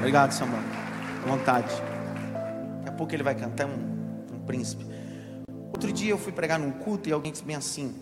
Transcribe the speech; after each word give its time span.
Obrigado, 0.00 0.32
Samuel. 0.32 0.62
Vontade. 1.26 1.68
Daqui 2.78 2.88
a 2.88 2.92
pouco 2.92 3.14
ele 3.14 3.22
vai 3.22 3.34
cantar 3.34 3.66
um, 3.66 4.34
um 4.34 4.40
príncipe. 4.46 4.82
Outro 5.66 5.92
dia 5.92 6.10
eu 6.10 6.16
fui 6.16 6.32
pregar 6.32 6.58
num 6.58 6.72
culto 6.72 7.06
e 7.06 7.12
alguém 7.12 7.30
disse 7.30 7.44
bem 7.44 7.54
assim: 7.54 7.94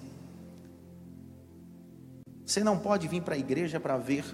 Você 2.46 2.62
não 2.62 2.78
pode 2.78 3.08
vir 3.08 3.20
para 3.22 3.34
a 3.34 3.38
igreja 3.38 3.80
para 3.80 3.96
ver 3.96 4.24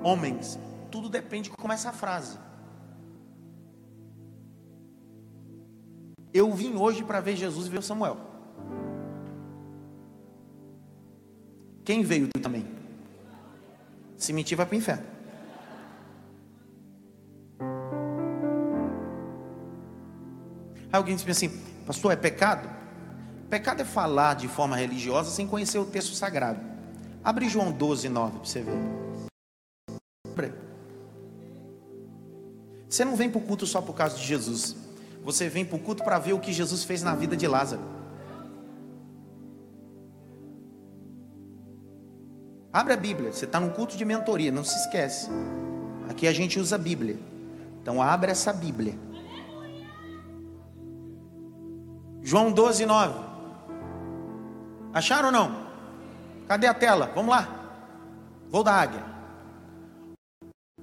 homens. 0.00 0.60
Tudo 0.92 1.08
depende 1.08 1.50
de 1.50 1.56
como 1.56 1.72
é 1.72 1.74
essa 1.74 1.92
frase. 1.92 2.38
Eu 6.32 6.52
vim 6.52 6.76
hoje 6.76 7.02
para 7.02 7.20
ver 7.20 7.34
Jesus 7.34 7.66
e 7.66 7.70
ver 7.70 7.82
Samuel. 7.82 8.16
Quem 11.84 12.04
veio 12.04 12.28
também? 12.40 12.64
Se 14.16 14.32
mentir, 14.32 14.56
vai 14.56 14.66
para 14.66 14.76
o 14.76 14.78
inferno. 14.78 15.19
Aí 20.92 20.96
alguém 20.98 21.16
disse 21.16 21.30
assim, 21.30 21.48
pastor, 21.86 22.12
é 22.12 22.16
pecado? 22.16 22.68
Pecado 23.48 23.82
é 23.82 23.84
falar 23.84 24.34
de 24.34 24.48
forma 24.48 24.76
religiosa 24.76 25.30
sem 25.30 25.46
conhecer 25.46 25.78
o 25.78 25.84
texto 25.84 26.14
sagrado. 26.14 26.60
Abre 27.22 27.48
João 27.48 27.70
12, 27.70 28.08
9 28.08 28.38
para 28.38 28.44
você 28.44 28.62
ver. 28.62 29.00
Você 32.90 33.04
não 33.04 33.14
vem 33.14 33.30
para 33.30 33.38
o 33.38 33.42
culto 33.42 33.66
só 33.66 33.80
por 33.80 33.94
causa 33.94 34.16
de 34.16 34.24
Jesus. 34.24 34.74
Você 35.22 35.48
vem 35.48 35.64
para 35.64 35.76
o 35.76 35.78
culto 35.78 36.02
para 36.02 36.18
ver 36.18 36.32
o 36.32 36.40
que 36.40 36.52
Jesus 36.52 36.82
fez 36.82 37.04
na 37.04 37.14
vida 37.14 37.36
de 37.36 37.46
Lázaro. 37.46 37.82
Abre 42.72 42.92
a 42.92 42.96
Bíblia. 42.96 43.32
Você 43.32 43.44
está 43.44 43.60
num 43.60 43.70
culto 43.70 43.96
de 43.96 44.04
mentoria, 44.04 44.50
não 44.50 44.64
se 44.64 44.76
esquece. 44.76 45.28
Aqui 46.08 46.26
a 46.26 46.32
gente 46.32 46.58
usa 46.58 46.74
a 46.74 46.78
Bíblia. 46.78 47.16
Então 47.80 48.02
abre 48.02 48.32
essa 48.32 48.52
Bíblia. 48.52 48.94
João 52.22 52.52
12, 52.52 52.86
9. 52.86 53.14
Acharam 54.92 55.26
ou 55.26 55.32
não? 55.32 55.66
Cadê 56.46 56.66
a 56.66 56.74
tela? 56.74 57.10
Vamos 57.14 57.30
lá. 57.30 57.48
Vou 58.48 58.62
da 58.62 58.72
águia. 58.72 59.04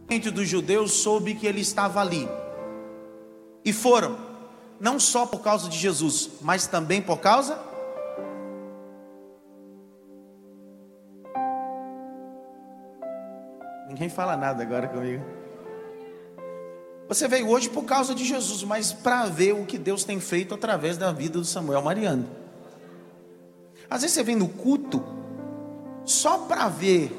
O 0.10 0.32
dos 0.32 0.48
judeus 0.48 0.94
soube 0.94 1.36
que 1.36 1.46
ele 1.46 1.62
estava 1.62 2.00
ali. 2.00 2.28
E 3.64 3.74
foram, 3.74 4.18
não 4.80 5.00
só 5.00 5.26
por 5.26 5.42
causa 5.42 5.70
de 5.70 5.78
Jesus, 5.78 6.30
mas 6.42 6.66
também 6.68 7.02
por 7.02 7.20
causa 7.20 7.68
Ninguém 13.98 14.10
fala 14.10 14.38
nada 14.38 14.62
agora 14.62 14.88
comigo. 14.88 15.26
Você 17.08 17.28
veio 17.28 17.50
hoje 17.50 17.70
por 17.70 17.86
causa 17.86 18.14
de 18.14 18.26
Jesus, 18.26 18.64
mas 18.64 18.92
para 18.92 19.26
ver 19.26 19.54
o 19.54 19.66
que 19.66 19.78
Deus 19.78 20.04
tem 20.04 20.20
feito 20.20 20.54
através 20.54 20.98
da 20.98 21.12
vida 21.12 21.40
do 21.40 21.46
Samuel 21.46 21.82
Mariano. 21.82 22.28
Às 23.90 24.02
vezes 24.02 24.16
você 24.16 24.24
vem 24.24 24.36
no 24.36 24.50
culto 24.50 25.02
só 26.04 26.40
para 26.40 26.68
ver 26.68 27.18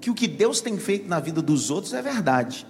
que 0.00 0.10
o 0.10 0.14
que 0.14 0.28
Deus 0.28 0.60
tem 0.60 0.78
feito 0.78 1.08
na 1.08 1.18
vida 1.18 1.42
dos 1.42 1.70
outros 1.70 1.92
é 1.92 2.00
verdade. 2.00 2.64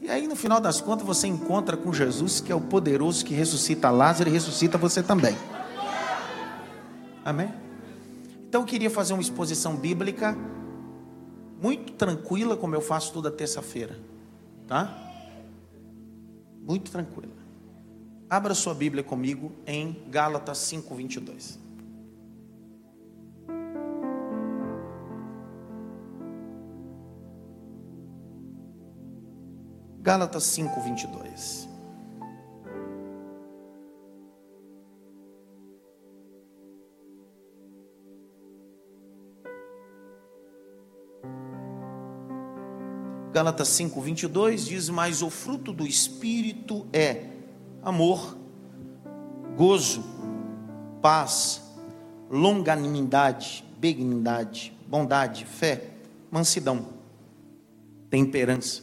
E 0.00 0.08
aí 0.08 0.28
no 0.28 0.36
final 0.36 0.60
das 0.60 0.80
contas 0.80 1.04
você 1.04 1.26
encontra 1.26 1.76
com 1.76 1.92
Jesus, 1.92 2.40
que 2.40 2.52
é 2.52 2.54
o 2.54 2.60
poderoso 2.60 3.24
que 3.24 3.34
ressuscita 3.34 3.90
Lázaro 3.90 4.30
e 4.30 4.32
ressuscita 4.32 4.78
você 4.78 5.02
também. 5.02 5.36
Amém? 7.24 7.52
Então 8.48 8.62
eu 8.62 8.66
queria 8.66 8.90
fazer 8.90 9.12
uma 9.12 9.22
exposição 9.22 9.76
bíblica 9.76 10.36
muito 11.60 11.92
tranquila, 11.92 12.56
como 12.56 12.74
eu 12.74 12.80
faço 12.80 13.12
toda 13.12 13.30
terça-feira, 13.30 13.98
tá? 14.66 15.09
Muito 16.60 16.90
tranquila. 16.90 17.32
Abra 18.28 18.54
sua 18.54 18.74
Bíblia 18.74 19.02
comigo 19.02 19.52
em 19.66 20.04
Gálatas 20.08 20.58
5, 20.58 20.94
22. 20.94 21.58
Gálatas 30.02 30.44
5, 30.44 30.80
22. 30.80 31.69
Gálatas 43.40 43.68
5, 43.68 43.98
22 44.02 44.66
diz: 44.66 44.90
Mas 44.90 45.22
o 45.22 45.30
fruto 45.30 45.72
do 45.72 45.86
Espírito 45.86 46.86
é 46.92 47.24
amor, 47.82 48.36
gozo, 49.56 50.04
paz, 51.00 51.62
longanimidade, 52.30 53.64
benignidade, 53.78 54.76
bondade, 54.86 55.46
fé, 55.46 55.88
mansidão, 56.30 56.88
temperança. 58.10 58.82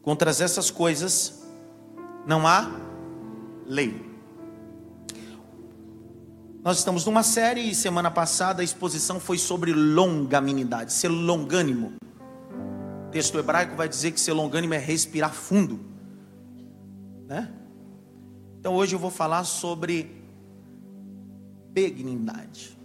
Contra 0.00 0.30
essas 0.30 0.70
coisas 0.70 1.42
não 2.26 2.46
há 2.46 2.66
lei. 3.66 4.10
Nós 6.64 6.78
estamos 6.78 7.04
numa 7.04 7.22
série 7.22 7.60
e 7.60 7.74
semana 7.74 8.10
passada 8.10 8.62
a 8.62 8.64
exposição 8.64 9.20
foi 9.20 9.36
sobre 9.36 9.74
longanimidade, 9.74 10.94
ser 10.94 11.08
longânimo. 11.08 12.00
O 13.10 13.12
texto 13.12 13.36
hebraico 13.40 13.74
vai 13.74 13.88
dizer 13.88 14.12
que 14.12 14.20
ser 14.20 14.32
longânimo 14.32 14.72
é 14.72 14.78
respirar 14.78 15.34
fundo. 15.34 15.80
Né? 17.26 17.52
Então 18.60 18.72
hoje 18.76 18.94
eu 18.94 19.00
vou 19.00 19.10
falar 19.10 19.42
sobre 19.42 20.22
benignidade. 21.72 22.78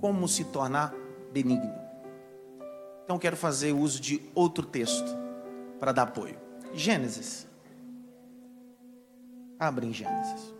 Como 0.00 0.26
se 0.26 0.44
tornar 0.44 0.94
benigno. 1.34 1.70
Então 3.04 3.18
quero 3.18 3.36
fazer 3.36 3.72
uso 3.72 4.00
de 4.00 4.22
outro 4.34 4.64
texto 4.64 5.14
para 5.78 5.92
dar 5.92 6.04
apoio. 6.04 6.38
Gênesis. 6.72 7.46
Abre 9.58 9.86
em 9.86 9.92
Gênesis. 9.92 10.54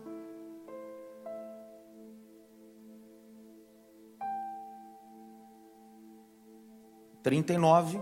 Trinta 7.23 7.53
e 7.53 7.57
nove 7.57 7.99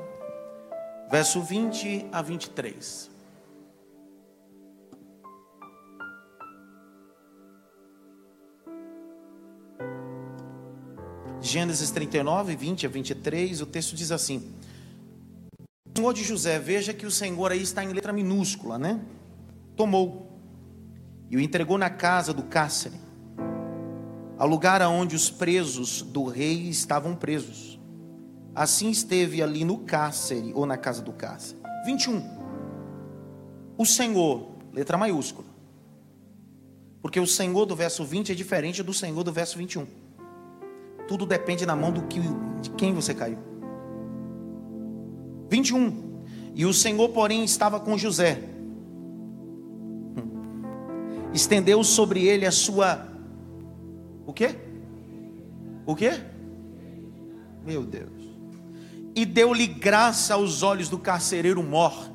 verso 1.12 1.42
20 1.42 2.06
a 2.10 2.22
23. 2.22 3.12
Gênesis 11.42 11.92
39, 11.92 12.56
20 12.56 12.86
a 12.86 12.90
23, 12.90 13.62
o 13.62 13.66
texto 13.66 13.94
diz 13.94 14.10
assim: 14.10 14.54
O 15.86 15.98
Senhor 15.98 16.14
de 16.14 16.24
José, 16.24 16.58
veja 16.58 16.94
que 16.94 17.06
o 17.06 17.12
Senhor 17.12 17.52
aí 17.52 17.62
está 17.62 17.84
em 17.84 17.92
letra 17.92 18.14
minúscula, 18.14 18.80
né? 18.80 19.02
Tomou 19.76 20.32
e 21.30 21.36
o 21.36 21.42
entregou 21.42 21.78
na 21.78 21.90
casa 21.90 22.34
do 22.34 22.44
cárcere, 22.44 22.96
ao 24.38 24.48
lugar 24.48 24.82
aonde 24.82 25.14
os 25.14 25.30
presos 25.30 26.02
do 26.02 26.24
rei 26.24 26.70
estavam 26.70 27.18
presos. 27.18 27.81
Assim 28.54 28.90
esteve 28.90 29.42
ali 29.42 29.64
no 29.64 29.80
cárcere, 29.80 30.52
ou 30.54 30.66
na 30.66 30.78
casa 30.78 31.02
do 31.02 31.14
cárcere. 31.14 31.60
21. 31.86 32.22
O 33.78 33.86
Senhor, 33.86 34.52
letra 34.74 34.98
maiúscula. 34.98 35.48
Porque 37.02 37.20
o 37.20 37.26
Senhor 37.26 37.66
do 37.66 37.76
verso 37.76 38.04
20 38.04 38.34
é 38.34 38.36
diferente 38.36 38.84
do 38.84 38.94
Senhor 38.94 39.24
do 39.24 39.32
verso 39.32 39.58
21. 39.58 39.88
Tudo 41.08 41.26
depende 41.26 41.66
na 41.66 41.76
mão 41.76 41.92
do 41.92 42.04
que, 42.04 42.20
de 42.62 42.70
quem 42.72 42.94
você 42.94 43.14
caiu. 43.14 43.40
21. 45.50 46.24
E 46.54 46.66
o 46.66 46.74
Senhor, 46.74 47.10
porém, 47.10 47.44
estava 47.44 47.80
com 47.80 47.98
José. 47.98 48.44
Estendeu 51.34 51.84
sobre 51.84 52.26
ele 52.26 52.46
a 52.46 52.52
sua. 52.52 53.08
O 54.26 54.34
quê? 54.34 54.56
O 55.86 55.96
quê? 55.96 56.12
Meu 57.66 57.84
Deus 57.84 58.21
e 59.16 59.25
deu-lhe 59.25 59.67
graça 59.67 60.34
aos 60.34 60.63
olhos 60.63 60.90
do 60.90 60.97
carcereiro 60.97 61.61
mor. 61.61 62.09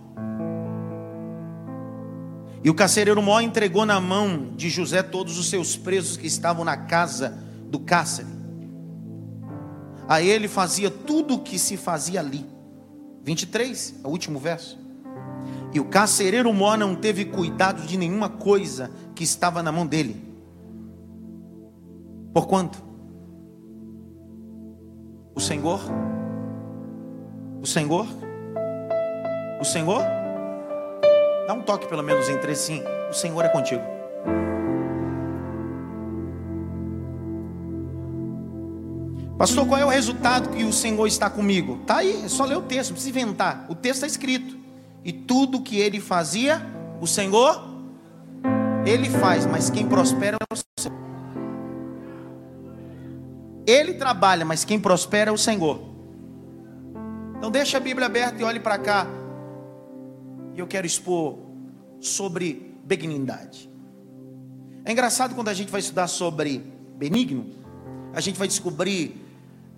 E 2.65 2.71
o 2.71 2.75
carcereiro 2.75 3.23
mor 3.23 3.43
entregou 3.43 3.87
na 3.87 4.01
mão 4.01 4.53
de 4.57 4.69
José 4.69 5.03
todos 5.03 5.39
os 5.39 5.49
seus 5.49 5.77
presos 5.77 6.17
que 6.17 6.27
estavam 6.27 6.65
na 6.65 6.77
casa 6.77 7.39
do 7.71 7.79
cárcere. 7.79 8.29
A 10.09 10.23
ele 10.23 10.49
fazia 10.49 10.91
tudo 10.91 11.35
o 11.35 11.39
que 11.41 11.59
se 11.59 11.77
fazia 11.77 12.21
ali. 12.21 12.45
23, 13.23 14.01
é 14.05 14.07
o 14.07 14.11
último 14.11 14.39
verso. 14.39 14.79
E 15.75 15.81
o 15.81 15.85
carcereiro 15.85 16.53
mor 16.53 16.79
não 16.79 16.95
teve 16.95 17.25
cuidado 17.25 17.87
de 17.87 17.97
nenhuma 17.97 18.29
coisa 18.29 18.91
que 19.15 19.25
estava 19.25 19.63
na 19.63 19.71
mão 19.71 19.87
dele. 19.87 20.25
Por 22.33 22.47
quanto? 22.47 22.83
O 25.35 25.41
Senhor 25.41 25.81
o 27.63 27.67
Senhor? 27.67 28.07
O 29.61 29.65
Senhor? 29.65 30.03
Dá 31.47 31.55
um 31.55 31.63
toque 31.63 31.87
pelo 31.87 32.03
menos 32.03 32.29
entre 32.29 32.55
sim. 32.55 32.83
O 33.11 33.13
Senhor 33.13 33.45
é 33.45 33.49
contigo. 33.49 33.83
Pastor, 39.39 39.67
qual 39.67 39.79
é 39.79 39.85
o 39.85 39.89
resultado 39.89 40.49
que 40.49 40.65
o 40.65 40.73
Senhor 40.73 41.07
está 41.07 41.29
comigo? 41.29 41.79
Tá 41.87 41.99
aí, 41.99 42.25
é 42.25 42.29
só 42.29 42.45
ler 42.45 42.57
o 42.57 42.63
texto, 42.63 42.91
não 42.91 42.95
precisa 42.95 43.19
inventar. 43.19 43.67
O 43.69 43.75
texto 43.75 43.97
está 43.97 44.07
escrito. 44.07 44.57
E 45.05 45.13
tudo 45.13 45.61
que 45.61 45.79
ele 45.79 46.01
fazia, 46.01 46.61
o 47.01 47.07
Senhor, 47.07 47.63
ele 48.87 49.11
faz, 49.11 49.45
mas 49.45 49.69
quem 49.69 49.87
prospera 49.87 50.37
é 50.41 50.55
o 50.55 50.57
Senhor. 50.57 50.99
Ele 53.67 53.95
trabalha, 53.95 54.45
mas 54.45 54.65
quem 54.65 54.81
prospera 54.81 55.31
é 55.31 55.35
o 55.35 55.39
Senhor. 55.39 55.96
Então 57.39 57.51
deixa 57.51 57.77
a 57.77 57.81
Bíblia 57.81 58.07
aberta 58.07 58.41
e 58.41 58.45
olhe 58.45 58.61
para 58.61 58.79
cá. 58.79 59.07
E 60.55 60.59
eu 60.59 60.67
quero 60.67 60.87
expor 60.87 61.39
sobre 62.01 62.75
benignidade. 62.85 63.71
É 64.85 64.93
engraçado 64.93 65.35
quando 65.35 65.49
a 65.49 65.55
gente 65.55 65.71
vai 65.71 65.81
estudar 65.81 66.07
sobre 66.07 66.59
benigno, 66.97 67.47
a 68.15 68.21
gente 68.21 68.39
vai 68.39 68.49
descobrir 68.49 69.21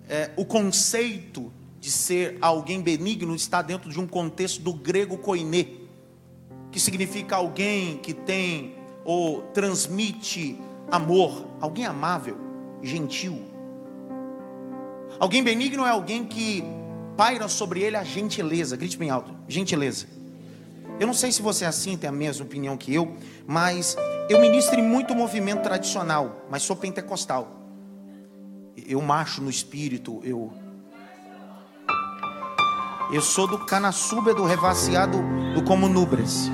é, 0.09 0.31
o 0.37 0.45
conceito 0.45 1.53
de 1.81 1.91
ser 1.91 2.39
alguém 2.41 2.81
benigno 2.81 3.35
está 3.35 3.63
dentro 3.63 3.91
de 3.91 3.99
um 3.99 4.07
contexto 4.07 4.61
do 4.61 4.73
grego 4.73 5.19
koiné, 5.19 5.67
que 6.71 6.79
significa 6.79 7.37
alguém 7.37 7.99
que 7.99 8.13
tem 8.13 8.75
ou 9.05 9.43
transmite 9.53 10.59
amor, 10.91 11.47
alguém 11.61 11.87
amável, 11.87 12.37
gentil. 12.83 13.41
Alguém 15.19 15.43
benigno 15.43 15.85
é 15.85 15.91
alguém 15.91 16.25
que 16.25 16.63
paira 17.19 17.49
sobre 17.49 17.83
ele 17.83 17.97
a 17.97 18.05
gentileza, 18.05 18.77
grite 18.77 18.97
bem 18.97 19.11
alto, 19.11 19.35
gentileza. 19.47 20.07
Eu 20.99 21.07
não 21.07 21.15
sei 21.15 21.31
se 21.31 21.43
você 21.43 21.67
é 21.67 21.69
assim, 21.69 21.99
tem 21.99 22.09
a 22.09 22.13
mesma 22.13 22.47
opinião 22.47 22.79
que 22.79 22.95
eu, 22.95 23.15
mas 23.47 23.95
eu 24.31 24.41
ministro 24.41 24.81
em 24.81 24.83
muito 24.83 25.15
movimento 25.15 25.63
tradicional, 25.63 26.47
mas 26.51 26.63
sou 26.63 26.75
pentecostal 26.75 27.59
eu 28.87 29.01
macho 29.01 29.43
no 29.43 29.51
espírito, 29.51 30.21
eu 30.23 30.53
eu 33.11 33.23
sou 33.23 33.47
do 33.47 33.59
canassuba 33.65 34.35
do 34.35 34.45
revaciado 34.45 35.19
do 35.55 35.65
como 35.65 35.89
nubres. 35.89 36.51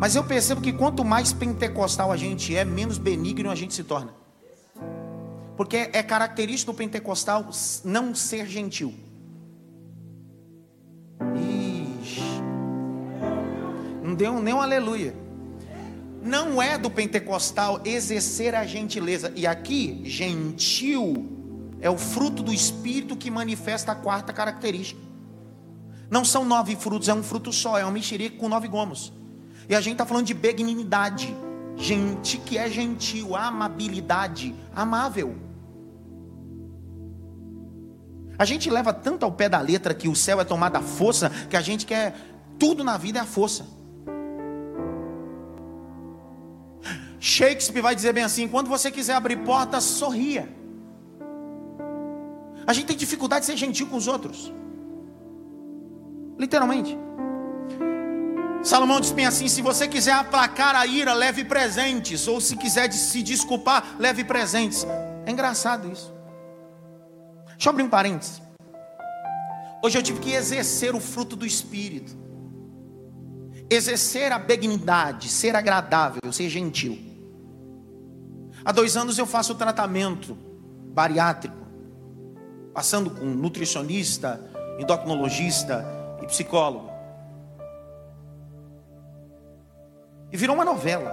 Mas 0.00 0.16
eu 0.16 0.24
percebo 0.24 0.60
que 0.60 0.72
quanto 0.72 1.04
mais 1.04 1.32
pentecostal 1.32 2.10
a 2.10 2.16
gente 2.16 2.56
é, 2.56 2.64
menos 2.64 2.98
benigno 2.98 3.50
a 3.50 3.54
gente 3.54 3.72
se 3.72 3.84
torna. 3.84 4.12
Porque 5.58 5.90
é 5.92 6.02
característico 6.02 6.72
do 6.72 6.78
pentecostal 6.78 7.50
não 7.84 8.14
ser 8.14 8.46
gentil. 8.46 8.94
Ixi. 11.36 12.22
Não 14.02 14.14
deu 14.14 14.40
nem 14.40 14.54
um 14.54 14.62
aleluia 14.62 15.28
não 16.22 16.60
é 16.60 16.76
do 16.76 16.90
pentecostal 16.90 17.80
exercer 17.84 18.54
a 18.54 18.66
gentileza. 18.66 19.32
E 19.34 19.46
aqui, 19.46 20.02
gentil 20.04 21.38
é 21.80 21.88
o 21.88 21.96
fruto 21.96 22.42
do 22.42 22.52
espírito 22.52 23.16
que 23.16 23.30
manifesta 23.30 23.92
a 23.92 23.94
quarta 23.94 24.32
característica. 24.32 25.00
Não 26.10 26.24
são 26.24 26.44
nove 26.44 26.74
frutos, 26.74 27.08
é 27.08 27.14
um 27.14 27.22
fruto 27.22 27.52
só, 27.52 27.78
é 27.78 27.84
uma 27.84 27.92
mexerica 27.92 28.36
com 28.36 28.48
nove 28.48 28.66
gomos. 28.66 29.12
E 29.68 29.74
a 29.74 29.80
gente 29.80 29.92
está 29.92 30.06
falando 30.06 30.26
de 30.26 30.34
benignidade, 30.34 31.36
gente 31.76 32.38
que 32.38 32.56
é 32.56 32.68
gentil, 32.68 33.36
amabilidade, 33.36 34.54
amável. 34.74 35.36
A 38.38 38.44
gente 38.44 38.70
leva 38.70 38.92
tanto 38.92 39.24
ao 39.24 39.32
pé 39.32 39.48
da 39.48 39.60
letra 39.60 39.92
que 39.92 40.08
o 40.08 40.14
céu 40.14 40.40
é 40.40 40.44
tomado 40.44 40.76
à 40.76 40.80
força, 40.80 41.28
que 41.50 41.56
a 41.56 41.60
gente 41.60 41.84
quer 41.84 42.14
tudo 42.58 42.84
na 42.84 42.96
vida 42.96 43.18
é 43.18 43.22
a 43.22 43.26
força. 43.26 43.66
Shakespeare 47.18 47.82
vai 47.82 47.94
dizer 47.94 48.12
bem 48.12 48.22
assim: 48.22 48.46
quando 48.46 48.68
você 48.68 48.90
quiser 48.90 49.14
abrir 49.14 49.38
portas, 49.38 49.84
sorria. 49.84 50.48
A 52.66 52.72
gente 52.72 52.86
tem 52.86 52.96
dificuldade 52.96 53.40
de 53.40 53.46
ser 53.46 53.56
gentil 53.56 53.86
com 53.88 53.96
os 53.96 54.06
outros. 54.06 54.52
Literalmente. 56.38 56.96
Salomão 58.62 59.00
diz 59.00 59.10
bem 59.10 59.26
assim: 59.26 59.48
se 59.48 59.62
você 59.62 59.88
quiser 59.88 60.12
aplacar 60.12 60.76
a 60.76 60.86
ira, 60.86 61.12
leve 61.12 61.44
presentes. 61.44 62.28
Ou 62.28 62.40
se 62.40 62.56
quiser 62.56 62.92
se 62.92 63.22
desculpar, 63.22 63.96
leve 63.98 64.22
presentes. 64.22 64.86
É 65.26 65.30
engraçado 65.30 65.90
isso. 65.90 66.17
Deixa 67.58 67.70
eu 67.70 67.72
abrir 67.72 67.82
um 67.82 67.90
parênteses. 67.90 68.40
Hoje 69.82 69.98
eu 69.98 70.02
tive 70.02 70.20
que 70.20 70.32
exercer 70.32 70.94
o 70.94 71.00
fruto 71.00 71.34
do 71.34 71.44
Espírito. 71.44 72.16
Exercer 73.68 74.30
a 74.30 74.38
benignidade, 74.38 75.28
ser 75.28 75.56
agradável, 75.56 76.32
ser 76.32 76.48
gentil. 76.48 76.96
Há 78.64 78.70
dois 78.70 78.96
anos 78.96 79.18
eu 79.18 79.26
faço 79.26 79.56
tratamento 79.56 80.34
bariátrico, 80.94 81.66
passando 82.72 83.10
com 83.10 83.24
nutricionista, 83.24 84.40
endocrinologista 84.78 85.84
e 86.22 86.26
psicólogo. 86.26 86.88
E 90.30 90.36
virou 90.36 90.54
uma 90.54 90.64
novela. 90.64 91.12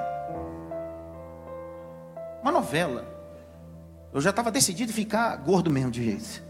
Uma 2.44 2.51
novela. 2.51 3.14
Eu 4.15 4.21
já 4.21 4.29
estava 4.29 4.50
decidido 4.50 4.94
ficar 4.94 5.35
gordo 5.35 5.69
mesmo 5.69 5.91
de 5.91 6.01
jeito. 6.01 6.41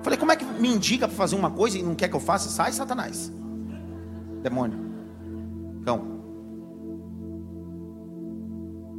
Falei, 0.00 0.16
como 0.16 0.30
é 0.30 0.36
que 0.36 0.44
me 0.44 0.68
indica 0.68 1.08
para 1.08 1.16
fazer 1.16 1.34
uma 1.34 1.50
coisa 1.50 1.76
e 1.76 1.82
não 1.82 1.96
quer 1.96 2.06
que 2.06 2.14
eu 2.14 2.20
faça? 2.20 2.48
Sai, 2.48 2.70
Satanás. 2.70 3.32
Demônio. 4.44 4.78
Cão. 5.84 6.22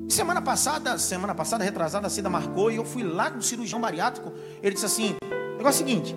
Semana 0.10 0.42
passada, 0.42 0.98
semana 0.98 1.34
passada, 1.34 1.64
retrasada, 1.64 2.08
a 2.08 2.10
Cida 2.10 2.30
marcou 2.30 2.70
e 2.70 2.76
eu 2.76 2.84
fui 2.84 3.04
lá 3.04 3.30
no 3.30 3.42
cirurgião 3.42 3.80
bariátrico. 3.80 4.34
Ele 4.62 4.74
disse 4.74 4.86
assim: 4.86 5.16
o 5.24 5.58
negócio 5.58 5.84
é 5.84 5.86
o 5.86 5.88
seguinte, 5.88 6.16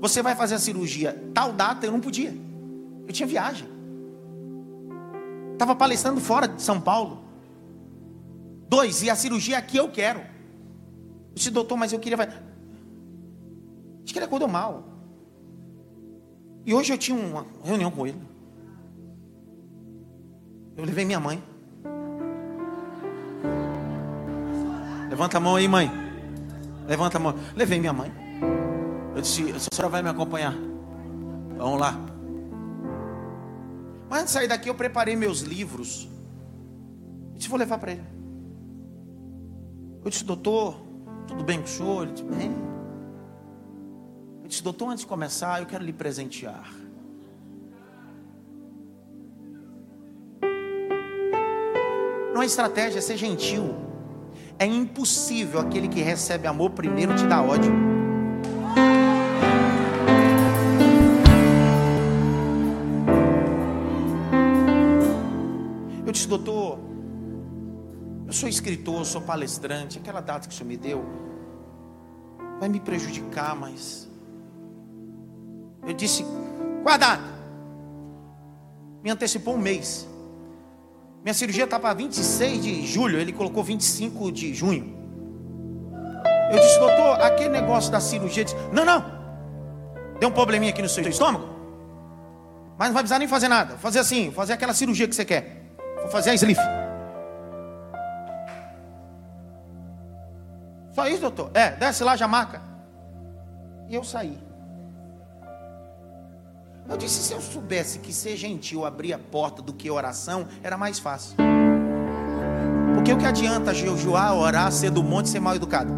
você 0.00 0.20
vai 0.20 0.34
fazer 0.34 0.56
a 0.56 0.58
cirurgia 0.58 1.30
tal 1.32 1.52
data, 1.52 1.86
eu 1.86 1.92
não 1.92 2.00
podia. 2.00 2.36
Eu 3.06 3.12
tinha 3.12 3.28
viagem. 3.28 3.68
Estava 5.52 5.76
palestrando 5.76 6.20
fora 6.20 6.48
de 6.48 6.60
São 6.60 6.80
Paulo. 6.80 7.29
Dois, 8.70 9.02
e 9.02 9.10
a 9.10 9.16
cirurgia 9.16 9.58
aqui 9.58 9.76
eu 9.76 9.90
quero. 9.90 10.20
Eu 10.20 11.34
disse, 11.34 11.50
doutor, 11.50 11.76
mas 11.76 11.92
eu 11.92 11.98
queria. 11.98 12.16
Acho 12.16 14.12
que 14.12 14.16
ele 14.16 14.26
acordou 14.26 14.46
mal. 14.46 14.84
E 16.64 16.72
hoje 16.72 16.92
eu 16.92 16.98
tinha 16.98 17.18
uma 17.18 17.44
reunião 17.64 17.90
com 17.90 18.06
ele. 18.06 18.22
Eu 20.76 20.84
levei 20.84 21.04
minha 21.04 21.18
mãe. 21.18 21.42
Levanta 25.08 25.38
a 25.38 25.40
mão 25.40 25.56
aí, 25.56 25.66
mãe. 25.66 25.90
Levanta 26.86 27.16
a 27.16 27.20
mão. 27.20 27.34
Levei 27.56 27.80
minha 27.80 27.92
mãe. 27.92 28.12
Eu 29.16 29.20
disse: 29.20 29.50
a 29.50 29.58
senhora 29.58 29.88
vai 29.90 30.00
me 30.00 30.10
acompanhar. 30.10 30.54
Vamos 31.56 31.80
lá. 31.80 31.98
Mas 34.08 34.20
antes 34.20 34.32
de 34.32 34.38
sair 34.38 34.46
daqui, 34.46 34.70
eu 34.70 34.76
preparei 34.76 35.16
meus 35.16 35.40
livros. 35.40 36.08
Eu 37.32 37.38
disse: 37.38 37.48
vou 37.48 37.58
levar 37.58 37.76
para 37.76 37.90
ele. 37.90 38.19
Eu 40.04 40.10
disse: 40.10 40.24
doutor, 40.24 40.80
tudo 41.26 41.44
bem 41.44 41.58
com 41.58 41.64
o 41.64 41.68
senhor? 41.68 42.02
Ele 42.04 42.12
disse: 42.12 42.24
bem. 42.24 42.52
Eu 44.42 44.48
disse: 44.48 44.62
doutor, 44.62 44.88
antes 44.90 45.00
de 45.00 45.06
começar, 45.06 45.60
eu 45.60 45.66
quero 45.66 45.84
lhe 45.84 45.92
presentear. 45.92 46.70
Não 52.32 52.42
é 52.42 52.46
estratégia, 52.46 52.98
é 52.98 53.02
ser 53.02 53.16
gentil. 53.16 53.74
É 54.58 54.64
impossível 54.64 55.60
aquele 55.60 55.88
que 55.88 56.00
recebe 56.00 56.46
amor 56.46 56.70
primeiro 56.70 57.14
te 57.14 57.26
dar 57.26 57.42
ódio. 57.42 57.72
Eu 66.06 66.12
disse, 66.12 66.26
doutor, 66.26 66.78
sou 68.40 68.48
escritor, 68.48 69.04
sou 69.04 69.20
palestrante, 69.20 69.98
aquela 69.98 70.20
data 70.20 70.48
que 70.48 70.54
o 70.54 70.56
senhor 70.56 70.68
me 70.68 70.76
deu 70.76 71.04
vai 72.58 72.68
me 72.68 72.78
prejudicar, 72.78 73.54
mas. 73.56 74.08
Eu 75.86 75.94
disse, 75.94 76.24
qual 76.82 76.94
a 76.94 76.98
data? 76.98 77.22
Me 79.02 79.10
antecipou 79.10 79.54
um 79.54 79.58
mês. 79.58 80.06
Minha 81.22 81.32
cirurgia 81.32 81.64
está 81.64 81.78
para 81.80 81.94
26 81.94 82.62
de 82.62 82.86
julho, 82.86 83.18
ele 83.18 83.32
colocou 83.32 83.64
25 83.64 84.30
de 84.30 84.54
junho. 84.54 84.98
Eu 86.52 86.58
disse, 86.58 86.78
doutor, 86.78 87.20
aquele 87.22 87.48
negócio 87.50 87.90
da 87.90 88.00
cirurgia. 88.00 88.44
Disse, 88.44 88.56
não, 88.72 88.84
não. 88.84 89.04
Deu 90.18 90.28
um 90.28 90.32
probleminha 90.32 90.70
aqui 90.70 90.82
no 90.82 90.88
seu 90.88 91.06
estômago. 91.08 91.48
Mas 92.78 92.88
não 92.88 92.94
vai 92.94 93.02
precisar 93.02 93.18
nem 93.18 93.28
fazer 93.28 93.48
nada. 93.48 93.76
Fazer 93.78 94.00
assim, 94.00 94.30
fazer 94.32 94.54
aquela 94.54 94.74
cirurgia 94.74 95.08
que 95.08 95.14
você 95.14 95.24
quer. 95.24 95.74
Vou 96.02 96.08
fazer 96.08 96.30
a 96.30 96.34
sleeve. 96.34 96.79
Só 101.00 101.08
isso, 101.08 101.22
doutor? 101.22 101.50
É, 101.54 101.70
desce 101.70 102.04
lá, 102.04 102.14
já 102.14 102.28
marca. 102.28 102.60
E 103.88 103.94
eu 103.94 104.04
saí. 104.04 104.38
Eu 106.86 106.96
disse: 106.98 107.22
se 107.22 107.32
eu 107.32 107.40
soubesse 107.40 108.00
que 108.00 108.12
ser 108.12 108.36
gentil 108.36 108.84
abrir 108.84 109.14
a 109.14 109.18
porta 109.18 109.62
do 109.62 109.72
que 109.72 109.90
oração, 109.90 110.46
era 110.62 110.76
mais 110.76 110.98
fácil. 110.98 111.36
Porque 112.94 113.10
o 113.14 113.16
que 113.16 113.24
adianta 113.24 113.72
jejuar, 113.72 114.34
orar, 114.34 114.70
ser 114.70 114.90
do 114.90 115.02
monte 115.02 115.26
e 115.26 115.28
ser 115.30 115.40
mal 115.40 115.56
educado? 115.56 115.90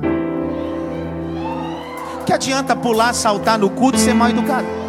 O 2.21 2.25
que 2.25 2.32
adianta 2.32 2.76
pular, 2.76 3.12
saltar 3.12 3.59
no 3.59 3.71
culto 3.71 3.99
e 3.99 4.00
ser 4.00 4.14
mal 4.14 4.30
educado? 4.30 4.82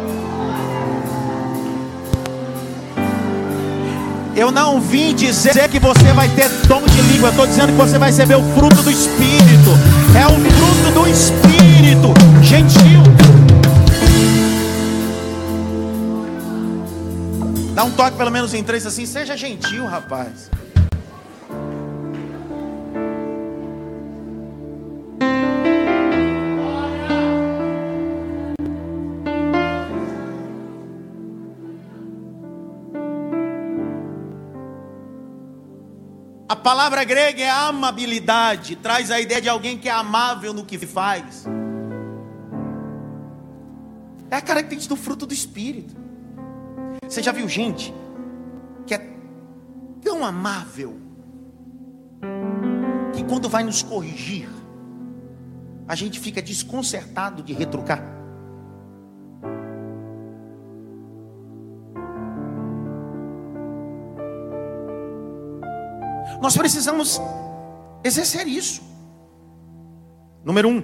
Eu 4.36 4.50
não 4.50 4.80
vim 4.80 5.14
dizer 5.14 5.68
que 5.68 5.78
você 5.78 6.12
vai 6.12 6.28
ter 6.28 6.48
dom 6.66 6.82
de 6.82 7.00
língua, 7.02 7.28
eu 7.28 7.30
estou 7.30 7.46
dizendo 7.46 7.68
que 7.68 7.78
você 7.78 7.98
vai 7.98 8.10
receber 8.10 8.34
o 8.34 8.42
fruto 8.54 8.82
do 8.82 8.90
Espírito. 8.90 9.70
É 10.18 10.26
o 10.26 10.30
fruto 10.30 10.92
do 10.92 11.08
Espírito, 11.08 12.12
gentil. 12.42 13.00
Dá 17.74 17.84
um 17.84 17.90
toque 17.92 18.16
pelo 18.16 18.30
menos 18.30 18.52
em 18.54 18.62
três 18.64 18.84
assim, 18.84 19.06
seja 19.06 19.36
gentil, 19.36 19.86
rapaz. 19.86 20.50
Palavra 36.64 37.04
grega 37.04 37.42
é 37.42 37.50
amabilidade, 37.50 38.74
traz 38.74 39.10
a 39.10 39.20
ideia 39.20 39.38
de 39.38 39.50
alguém 39.50 39.76
que 39.76 39.86
é 39.86 39.92
amável 39.92 40.54
no 40.54 40.64
que 40.64 40.78
faz. 40.78 41.44
É 44.30 44.36
a 44.36 44.40
característica 44.40 44.94
do 44.94 45.00
fruto 45.00 45.26
do 45.26 45.34
Espírito. 45.34 45.94
Você 47.06 47.22
já 47.22 47.32
viu 47.32 47.46
gente 47.50 47.94
que 48.86 48.94
é 48.94 49.10
tão 50.02 50.24
amável 50.24 50.98
que 53.12 53.22
quando 53.24 53.46
vai 53.46 53.62
nos 53.62 53.82
corrigir, 53.82 54.48
a 55.86 55.94
gente 55.94 56.18
fica 56.18 56.40
desconcertado 56.40 57.42
de 57.42 57.52
retrucar? 57.52 58.13
Nós 66.44 66.58
precisamos 66.58 67.22
exercer 68.04 68.46
isso. 68.46 68.82
Número 70.44 70.68
um, 70.68 70.82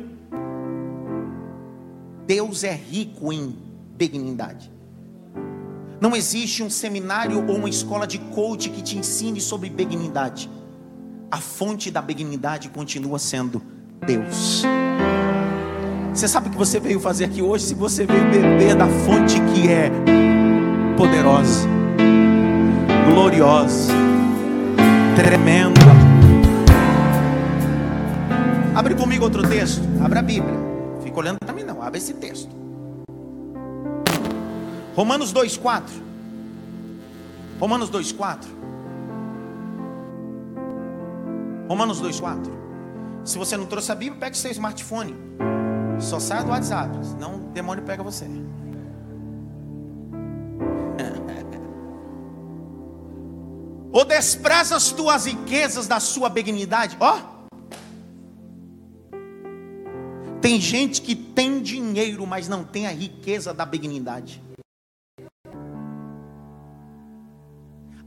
Deus 2.27 2.65
é 2.65 2.73
rico 2.73 3.31
em 3.31 3.55
benignidade. 3.95 4.73
Não 6.01 6.17
existe 6.17 6.63
um 6.63 6.71
seminário 6.71 7.47
ou 7.47 7.57
uma 7.57 7.69
escola 7.69 8.07
de 8.07 8.19
coach 8.19 8.71
que 8.71 8.81
te 8.81 8.97
ensine 8.97 9.39
sobre 9.39 9.69
benignidade. 9.69 10.51
A 11.31 11.37
fonte 11.37 11.91
da 11.91 12.01
benignidade 12.01 12.71
continua 12.71 13.19
sendo 13.19 13.61
Deus. 14.07 14.63
Você 16.15 16.27
sabe 16.27 16.49
o 16.49 16.53
que 16.53 16.57
você 16.57 16.81
veio 16.81 16.99
fazer 17.01 17.27
aqui 17.27 17.43
hoje? 17.43 17.67
Se 17.67 17.75
você 17.75 18.07
veio 18.07 18.31
beber 18.31 18.75
da 18.77 18.87
fonte 18.89 19.39
que 19.53 19.69
é 19.69 19.91
poderosa, 20.97 21.69
gloriosa, 23.13 23.93
tremenda. 25.23 25.81
Abre 28.75 28.95
comigo 28.95 29.25
outro 29.25 29.47
texto. 29.47 29.83
Abra 30.03 30.21
a 30.21 30.23
Bíblia. 30.23 30.59
Fica 31.03 31.19
olhando 31.19 31.39
para 31.39 31.53
mim, 31.53 31.63
não. 31.63 31.83
Abre 31.83 31.99
esse 31.99 32.15
texto. 32.15 32.51
Romanos 34.95 35.33
2,4. 35.33 35.83
Romanos 37.59 37.91
2,4. 37.91 38.47
Romanos 41.69 42.03
2,4. 42.03 42.51
Se 43.25 43.39
você 43.39 43.57
não 43.57 43.67
trouxe 43.67 43.93
a 43.93 43.95
Bíblia, 43.95 44.19
pegue 44.19 44.37
seu 44.37 44.51
smartphone. 44.51 45.15
Só 45.99 46.19
saia 46.19 46.43
do 46.43 46.51
WhatsApp, 46.51 46.99
senão 47.07 47.37
o 47.37 47.39
demônio 47.53 47.85
pega 47.85 48.03
você. 48.03 48.27
Ou 54.01 54.05
despreza 54.07 54.77
as 54.77 54.91
tuas 54.93 55.27
riquezas 55.27 55.87
da 55.87 56.01
sua 56.01 56.31
benignidade? 56.31 56.97
Ó. 56.99 57.19
Oh. 57.19 57.41
Tem 60.41 60.59
gente 60.59 61.03
que 61.03 61.15
tem 61.15 61.61
dinheiro, 61.61 62.27
mas 62.27 62.49
não 62.49 62.65
tem 62.65 62.87
a 62.87 62.91
riqueza 62.91 63.53
da 63.53 63.67
benignidade. 63.67 64.43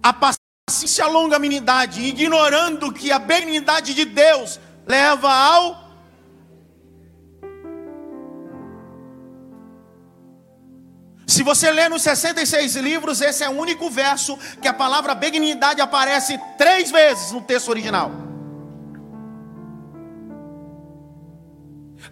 A 0.02 0.12
paciência, 0.12 1.06
a 1.06 1.08
longanimidade, 1.08 2.02
ignorando 2.02 2.92
que 2.92 3.12
a 3.12 3.20
benignidade 3.20 3.94
de 3.94 4.04
Deus 4.04 4.60
leva 4.88 5.32
ao 5.32 5.83
Se 11.34 11.42
você 11.42 11.72
ler 11.72 11.90
nos 11.90 12.04
66 12.04 12.76
livros, 12.76 13.20
esse 13.20 13.44
é 13.44 13.50
o 13.50 13.54
único 13.54 13.90
verso 13.90 14.38
que 14.62 14.68
a 14.68 14.74
palavra 14.74 15.16
benignidade 15.16 15.82
aparece 15.82 16.40
três 16.60 16.92
vezes 16.92 17.32
no 17.32 17.42
texto 17.42 17.70
original. 17.70 18.12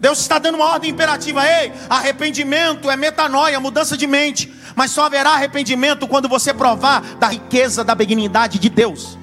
Deus 0.00 0.18
está 0.18 0.40
dando 0.40 0.56
uma 0.56 0.64
ordem 0.64 0.90
imperativa, 0.90 1.46
ei, 1.46 1.72
arrependimento 1.88 2.90
é 2.90 2.96
metanoia, 2.96 3.60
mudança 3.60 3.96
de 3.96 4.08
mente, 4.08 4.52
mas 4.74 4.90
só 4.90 5.04
haverá 5.04 5.34
arrependimento 5.34 6.08
quando 6.08 6.28
você 6.28 6.52
provar 6.52 7.00
da 7.14 7.28
riqueza 7.28 7.84
da 7.84 7.94
benignidade 7.94 8.58
de 8.58 8.68
Deus. 8.68 9.16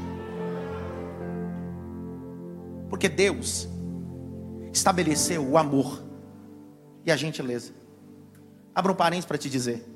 Porque 2.90 3.10
Deus 3.10 3.68
estabeleceu 4.72 5.46
o 5.46 5.58
amor 5.58 6.02
e 7.06 7.12
a 7.12 7.18
gentileza. 7.18 7.74
Abra 8.74 8.94
um 8.94 8.96
parênteses 8.96 9.26
para 9.26 9.38
te 9.38 9.50
dizer. 9.50 9.89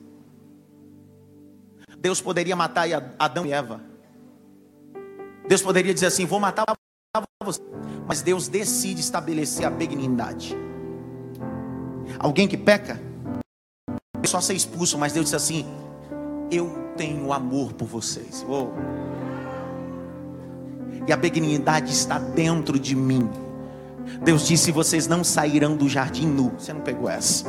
Deus 2.03 2.19
poderia 2.19 2.53
matar 2.53 2.85
Adão 3.17 3.45
e 3.45 3.53
Eva. 3.53 3.79
Deus 5.47 5.61
poderia 5.61 5.93
dizer 5.93 6.07
assim: 6.07 6.25
vou 6.25 6.37
matar 6.37 6.65
você. 7.41 7.61
Mas 8.05 8.21
Deus 8.21 8.49
decide 8.49 8.99
estabelecer 8.99 9.65
a 9.65 9.69
benignidade. 9.69 10.53
Alguém 12.19 12.45
que 12.45 12.57
peca, 12.57 13.01
é 14.21 14.27
só 14.27 14.41
ser 14.41 14.53
expulso, 14.53 14.97
mas 14.97 15.13
Deus 15.13 15.27
diz 15.27 15.33
assim: 15.33 15.65
eu 16.51 16.91
tenho 16.97 17.31
amor 17.31 17.71
por 17.71 17.87
vocês. 17.87 18.45
E 21.07 21.13
a 21.13 21.15
benignidade 21.15 21.89
está 21.89 22.19
dentro 22.19 22.77
de 22.77 22.97
mim. 22.97 23.29
Deus 24.23 24.47
disse: 24.47 24.71
vocês 24.71 25.07
não 25.07 25.23
sairão 25.23 25.75
do 25.75 25.87
jardim 25.87 26.27
nu. 26.27 26.53
Você 26.57 26.73
não 26.73 26.81
pegou 26.81 27.09
essa? 27.09 27.45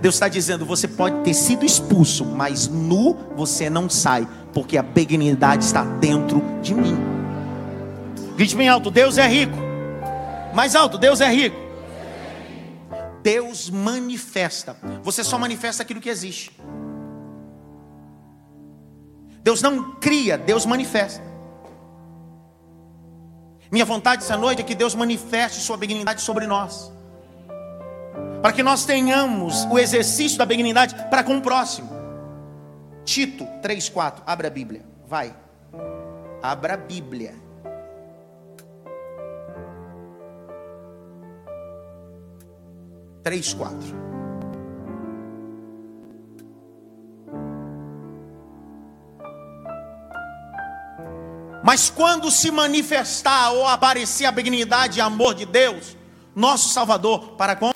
Deus 0.00 0.14
está 0.14 0.28
dizendo: 0.28 0.64
você 0.64 0.88
pode 0.88 1.20
ter 1.22 1.34
sido 1.34 1.64
expulso, 1.64 2.24
mas 2.24 2.68
nu 2.68 3.16
você 3.36 3.70
não 3.70 3.88
sai, 3.88 4.26
porque 4.52 4.76
a 4.76 4.82
benignidade 4.82 5.64
está 5.64 5.84
dentro 5.84 6.42
de 6.62 6.74
mim. 6.74 6.96
Grite 8.36 8.56
bem 8.56 8.68
alto: 8.68 8.90
Deus 8.90 9.18
é 9.18 9.26
rico. 9.26 9.56
Mais 10.54 10.74
alto: 10.74 10.98
Deus 10.98 11.20
é 11.20 11.28
rico. 11.28 11.56
Deus 13.22 13.68
manifesta. 13.68 14.76
Você 15.02 15.22
só 15.22 15.38
manifesta 15.38 15.82
aquilo 15.82 16.00
que 16.00 16.08
existe. 16.08 16.52
Deus 19.42 19.62
não 19.62 19.92
cria, 19.92 20.36
Deus 20.36 20.66
manifesta. 20.66 21.29
Minha 23.70 23.84
vontade 23.84 24.22
essa 24.24 24.36
noite 24.36 24.62
é 24.62 24.64
que 24.64 24.74
Deus 24.74 24.94
manifeste 24.94 25.60
Sua 25.60 25.76
benignidade 25.76 26.20
sobre 26.22 26.46
nós 26.46 26.90
para 28.40 28.52
que 28.52 28.62
nós 28.62 28.84
tenhamos 28.84 29.64
o 29.66 29.78
exercício 29.78 30.38
da 30.38 30.46
benignidade 30.46 30.94
para 31.10 31.22
com 31.22 31.36
o 31.36 31.42
próximo. 31.42 31.90
Tito 33.04 33.44
3:4, 33.62 34.22
abra 34.26 34.48
a 34.48 34.50
Bíblia, 34.50 34.82
vai. 35.06 35.34
Abra 36.42 36.74
a 36.74 36.76
Bíblia. 36.76 37.34
Três, 43.22 43.52
quatro. 43.52 44.09
Mas 51.62 51.90
quando 51.90 52.30
se 52.30 52.50
manifestar 52.50 53.52
ou 53.52 53.66
aparecer 53.66 54.24
a 54.24 54.32
benignidade 54.32 54.98
e 54.98 55.02
amor 55.02 55.34
de 55.34 55.44
Deus, 55.44 55.96
nosso 56.34 56.70
Salvador, 56.70 57.32
para 57.32 57.54
com 57.54 57.70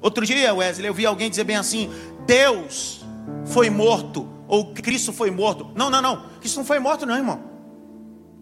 Outro 0.00 0.24
dia, 0.24 0.54
Wesley, 0.54 0.86
eu 0.86 0.94
vi 0.94 1.04
alguém 1.04 1.28
dizer 1.28 1.44
bem 1.44 1.56
assim: 1.56 1.90
Deus 2.24 3.04
foi 3.46 3.68
morto, 3.68 4.28
ou 4.46 4.72
Cristo 4.72 5.12
foi 5.12 5.30
morto. 5.30 5.70
Não, 5.74 5.90
não, 5.90 6.00
não. 6.00 6.28
Cristo 6.38 6.58
não 6.58 6.64
foi 6.64 6.78
morto, 6.78 7.04
não, 7.04 7.16
irmão. 7.16 7.42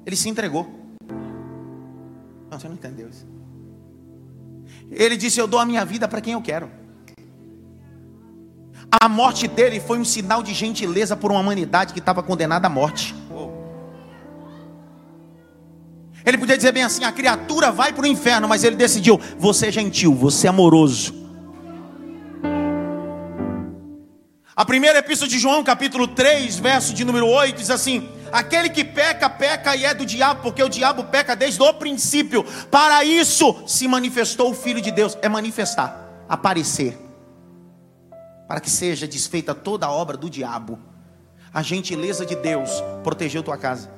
Ele 0.05 0.17
se 0.17 0.29
entregou. 0.29 0.69
Não, 2.51 2.61
você 2.61 2.69
não 2.69 2.75
entendeu 2.75 3.09
isso. 3.09 3.27
Ele 4.91 5.17
disse: 5.17 5.41
Eu 5.41 5.47
dou 5.47 5.59
a 5.59 5.65
minha 5.65 5.85
vida 5.85 6.07
para 6.07 6.21
quem 6.21 6.35
eu 6.35 6.43
quero. 6.43 6.71
A 8.91 9.09
morte 9.09 9.49
dele 9.49 9.81
foi 9.81 9.99
um 9.99 10.05
sinal 10.05 10.43
de 10.43 10.55
gentileza 10.55 11.17
por 11.17 11.31
uma 11.31 11.41
humanidade 11.41 11.93
que 11.93 11.99
estava 11.99 12.23
condenada 12.23 12.67
à 12.67 12.71
morte. 12.71 13.15
Ele 16.25 16.39
podia 16.39 16.57
dizer 16.57 16.73
bem 16.73 16.83
assim: 16.83 17.05
a 17.05 17.13
criatura 17.13 17.71
vai 17.71 17.93
para 17.93 18.03
o 18.05 18.07
inferno, 18.07 18.49
mas 18.49 18.65
ele 18.65 18.77
decidiu: 18.77 19.21
você 19.39 19.69
é 19.69 19.73
gentil, 19.73 20.15
você 20.15 20.47
é 20.49 20.51
amoroso. 20.51 21.15
A 24.57 24.65
primeira 24.65 24.99
epístola 24.99 25.29
de 25.29 25.39
João, 25.39 25.63
capítulo 25.63 26.09
3, 26.09 26.59
verso 26.59 26.95
de 26.95 27.05
número 27.05 27.29
8, 27.29 27.59
diz 27.59 27.71
assim: 27.71 28.09
Aquele 28.33 28.71
que 28.71 28.83
peca, 28.83 29.29
peca 29.29 29.77
e 29.77 29.85
é 29.85 29.95
do 29.95 30.05
diabo, 30.05 30.43
porque 30.43 30.63
o 30.63 30.69
diabo 30.69 31.05
peca 31.05 31.37
desde 31.37 31.63
o 31.63 31.73
princípio. 31.75 32.43
Para 32.71 33.05
isso 33.05 33.63
se 33.67 33.87
manifestou 33.87 34.51
o 34.51 34.55
Filho 34.55 34.81
de 34.81 34.91
Deus. 34.91 35.17
É 35.23 35.29
manifestar, 35.29 36.25
aparecer, 36.29 36.99
para 38.47 38.61
que 38.61 38.71
seja 38.71 39.07
desfeita 39.07 39.55
toda 39.55 39.87
a 39.87 39.93
obra 39.93 40.17
do 40.17 40.31
diabo. 40.31 40.79
A 41.53 41.63
gentileza 41.63 42.25
de 42.25 42.37
Deus 42.37 42.71
protegeu 43.03 43.43
tua 43.43 43.57
casa. 43.57 43.91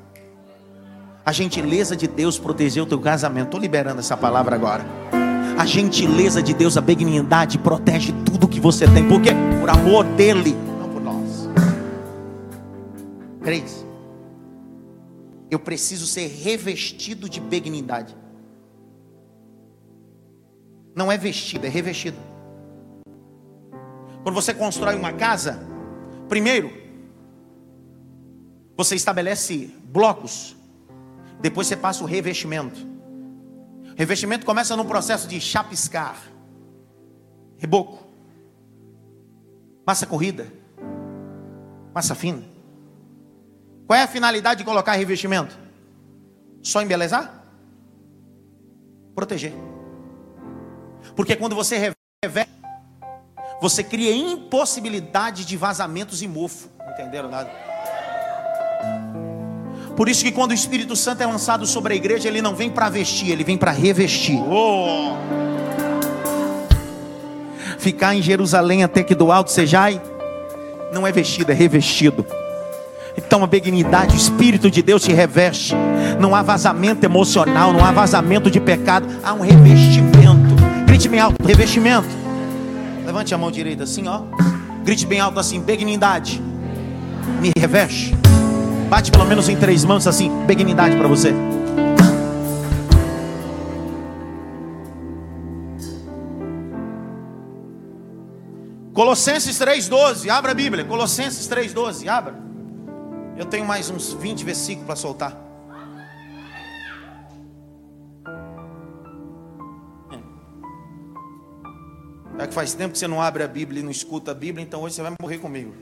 A 1.25 1.33
gentileza 1.33 1.95
de 1.95 2.07
Deus 2.07 2.39
protegeu 2.39 2.87
teu 2.87 3.01
casamento. 3.01 3.49
Estou 3.49 3.61
liberando 3.61 4.01
essa 4.01 4.17
palavra 4.17 4.57
agora. 4.57 4.85
A 5.59 5.67
gentileza 5.67 6.43
de 6.43 6.55
Deus, 6.55 6.77
a 6.77 6.81
benignidade 6.81 7.59
protege 7.59 8.13
tudo 8.25 8.49
que 8.49 8.61
você 8.61 8.87
tem. 8.87 9.07
Por 9.07 9.21
quê? 9.21 9.31
Por 9.61 9.69
amor 9.69 10.05
dele, 10.05 10.57
não 10.81 10.89
por 10.89 11.03
nós. 11.03 11.49
Três. 13.43 13.85
Eu 15.51 15.59
preciso 15.59 16.07
ser 16.07 16.29
revestido 16.29 17.29
de 17.29 17.41
benignidade. 17.41 18.17
Não 20.95 21.11
é 21.11 21.19
vestido, 21.19 21.67
é 21.67 21.69
revestido. 21.69 22.17
Quando 24.23 24.35
você 24.35 24.53
constrói 24.53 24.95
uma 24.95 25.13
casa, 25.13 25.59
primeiro, 26.29 26.71
você 28.77 28.95
estabelece 28.95 29.75
blocos, 29.85 30.57
depois 31.41 31.67
você 31.67 31.77
passa 31.77 32.03
o 32.03 32.07
revestimento. 32.07 32.87
Revestimento 33.97 34.47
começa 34.47 34.77
no 34.77 34.85
processo 34.85 35.27
de 35.27 35.41
chapiscar, 35.41 36.17
reboco, 37.57 38.07
massa 39.87 40.07
corrida, 40.07 40.47
massa 41.93 42.15
fina. 42.15 42.43
Qual 43.87 43.99
é 43.99 44.03
a 44.03 44.09
finalidade 44.09 44.59
de 44.59 44.65
colocar 44.65 44.93
revestimento? 44.93 45.59
Só 46.63 46.83
embelezar? 46.83 47.43
Proteger. 49.15 49.55
Porque 51.17 51.35
quando 51.35 51.57
você 51.57 51.95
reveste, 52.23 52.53
você 53.61 53.83
cria 53.83 54.15
impossibilidade 54.15 55.45
de 55.45 55.57
vazamentos 55.57 56.23
e 56.23 56.29
mofo. 56.29 56.69
Entenderam 56.93 57.29
nada? 57.29 57.51
Por 59.97 60.09
isso 60.09 60.23
que 60.23 60.31
quando 60.31 60.53
o 60.53 60.55
Espírito 60.55 60.95
Santo 60.95 61.23
é 61.23 61.27
lançado 61.27 61.67
sobre 61.67 61.93
a 61.93 61.97
igreja, 61.97 62.29
ele 62.29 62.41
não 62.41 62.55
vem 62.55 62.71
para 62.71 62.89
vestir, 62.89 63.31
ele 63.31 63.43
vem 63.43 63.59
para 63.59 63.73
revestir. 63.73 64.41
Oh. 64.41 65.17
Ficar 67.79 68.15
em 68.15 68.23
Jerusalém 68.23 68.85
até 68.85 69.03
que 69.03 69.15
do 69.15 69.33
alto 69.33 69.51
sejai, 69.51 70.01
não 70.93 71.05
é 71.05 71.11
vestido, 71.11 71.51
é 71.51 71.55
revestido. 71.55 72.25
Então 73.17 73.43
a 73.43 73.47
benignidade, 73.49 74.15
o 74.15 74.17
Espírito 74.17 74.71
de 74.71 74.81
Deus 74.81 75.03
te 75.03 75.13
reveste. 75.13 75.75
Não 76.21 76.33
há 76.33 76.43
vazamento 76.43 77.05
emocional, 77.05 77.73
não 77.73 77.85
há 77.85 77.91
vazamento 77.91 78.49
de 78.49 78.61
pecado, 78.61 79.09
há 79.25 79.33
um 79.33 79.41
revestimento. 79.41 80.55
Grite 80.87 81.09
bem 81.09 81.19
alto, 81.19 81.45
revestimento. 81.45 82.28
Levante 83.09 83.35
a 83.35 83.39
mão 83.39 83.51
direita 83.51 83.85
assim, 83.85 84.07
ó. 84.07 84.21
Grite 84.85 85.07
bem 85.07 85.19
alto 85.19 85.41
assim, 85.41 85.59
benignidade. 85.63 86.43
Me 87.41 87.51
reveste. 87.59 88.15
Bate 88.91 89.11
pelo 89.11 89.25
menos 89.25 89.49
em 89.49 89.57
três 89.57 89.83
mãos 89.83 90.07
assim, 90.07 90.31
benignidade 90.45 90.95
para 90.95 91.09
você. 91.09 91.33
Colossenses 98.93 99.59
3,12, 99.59 100.29
abra 100.29 100.51
a 100.51 100.55
Bíblia. 100.55 100.85
Colossenses 100.85 101.49
3,12, 101.49 102.09
abra. 102.09 102.35
Eu 103.39 103.47
tenho 103.47 103.65
mais 103.65 103.89
uns 103.89 104.13
20 104.13 104.45
versículos 104.45 104.85
para 104.85 104.97
soltar. 104.97 105.48
É 112.39 112.47
que 112.47 112.55
faz 112.55 112.73
tempo 112.73 112.93
que 112.93 112.99
você 112.99 113.09
não 113.09 113.21
abre 113.21 113.43
a 113.43 113.49
Bíblia 113.49 113.81
e 113.81 113.83
não 113.83 113.91
escuta 113.91 114.31
a 114.31 114.35
Bíblia, 114.35 114.65
então 114.65 114.83
hoje 114.83 114.95
você 114.95 115.03
vai 115.03 115.13
morrer 115.21 115.39
comigo. 115.39 115.75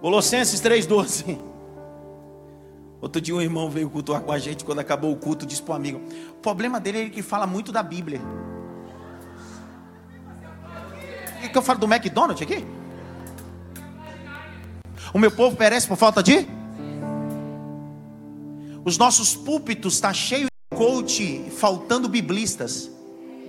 Colossenses 0.00 0.60
3,12. 0.60 1.38
Outro 3.00 3.20
dia 3.20 3.34
um 3.34 3.40
irmão 3.40 3.70
veio 3.70 3.88
cultuar 3.88 4.20
com 4.22 4.32
a 4.32 4.38
gente, 4.38 4.64
quando 4.64 4.80
acabou 4.80 5.12
o 5.12 5.16
culto, 5.16 5.46
disse 5.46 5.62
para 5.62 5.72
o 5.72 5.76
amigo: 5.76 6.00
o 6.30 6.40
problema 6.40 6.80
dele 6.80 7.06
é 7.06 7.08
que 7.08 7.22
fala 7.22 7.46
muito 7.46 7.70
da 7.70 7.82
Bíblia. 7.82 8.20
O 11.44 11.48
que 11.48 11.56
eu 11.56 11.62
falo 11.62 11.78
do 11.78 11.86
McDonald's 11.86 12.42
aqui? 12.42 12.66
O 15.14 15.18
meu 15.18 15.30
povo 15.30 15.56
perece 15.56 15.86
por 15.86 15.96
falta 15.96 16.22
de? 16.22 16.46
Os 18.84 18.98
nossos 18.98 19.34
púlpitos 19.34 19.94
estão 19.94 20.10
tá 20.10 20.14
cheios 20.14 20.49
coach, 20.74 21.50
faltando 21.56 22.08
biblistas. 22.08 22.90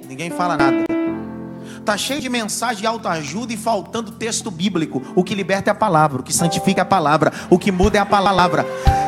Ninguém 0.08 0.32
fala 0.32 0.58
nada. 0.58 0.86
Está 1.80 1.98
cheio 1.98 2.20
de 2.20 2.30
mensagem 2.30 2.82
de 2.82 2.88
autoajuda 2.88 3.54
e 3.54 3.58
faltando 3.58 4.12
texto 4.12 4.52
bíblico. 4.52 5.02
O 5.16 5.24
que 5.24 5.34
liberta 5.34 5.70
é 5.70 5.72
a 5.72 5.76
palavra, 5.76 6.22
o 6.22 6.24
que 6.24 6.34
santifica 6.34 6.82
é 6.82 6.84
a 6.84 6.86
palavra, 6.86 7.32
o 7.50 7.58
que 7.58 7.72
muda 7.72 7.98
é 7.98 8.02
a 8.02 8.06
palavra. 8.06 8.66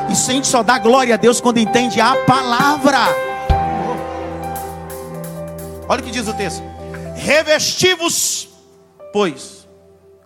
E 0.10 0.12
a 0.12 0.15
gente 0.15 0.47
só 0.47 0.63
dá 0.63 0.78
glória 0.78 1.15
a 1.15 1.17
Deus 1.17 1.41
quando 1.41 1.58
entende 1.58 1.99
a 1.99 2.15
palavra. 2.26 2.99
Olha 5.88 6.02
o 6.02 6.04
que 6.04 6.12
diz 6.12 6.28
o 6.28 6.34
texto: 6.34 6.63
Revestivos, 7.15 8.49
pois, 9.12 9.67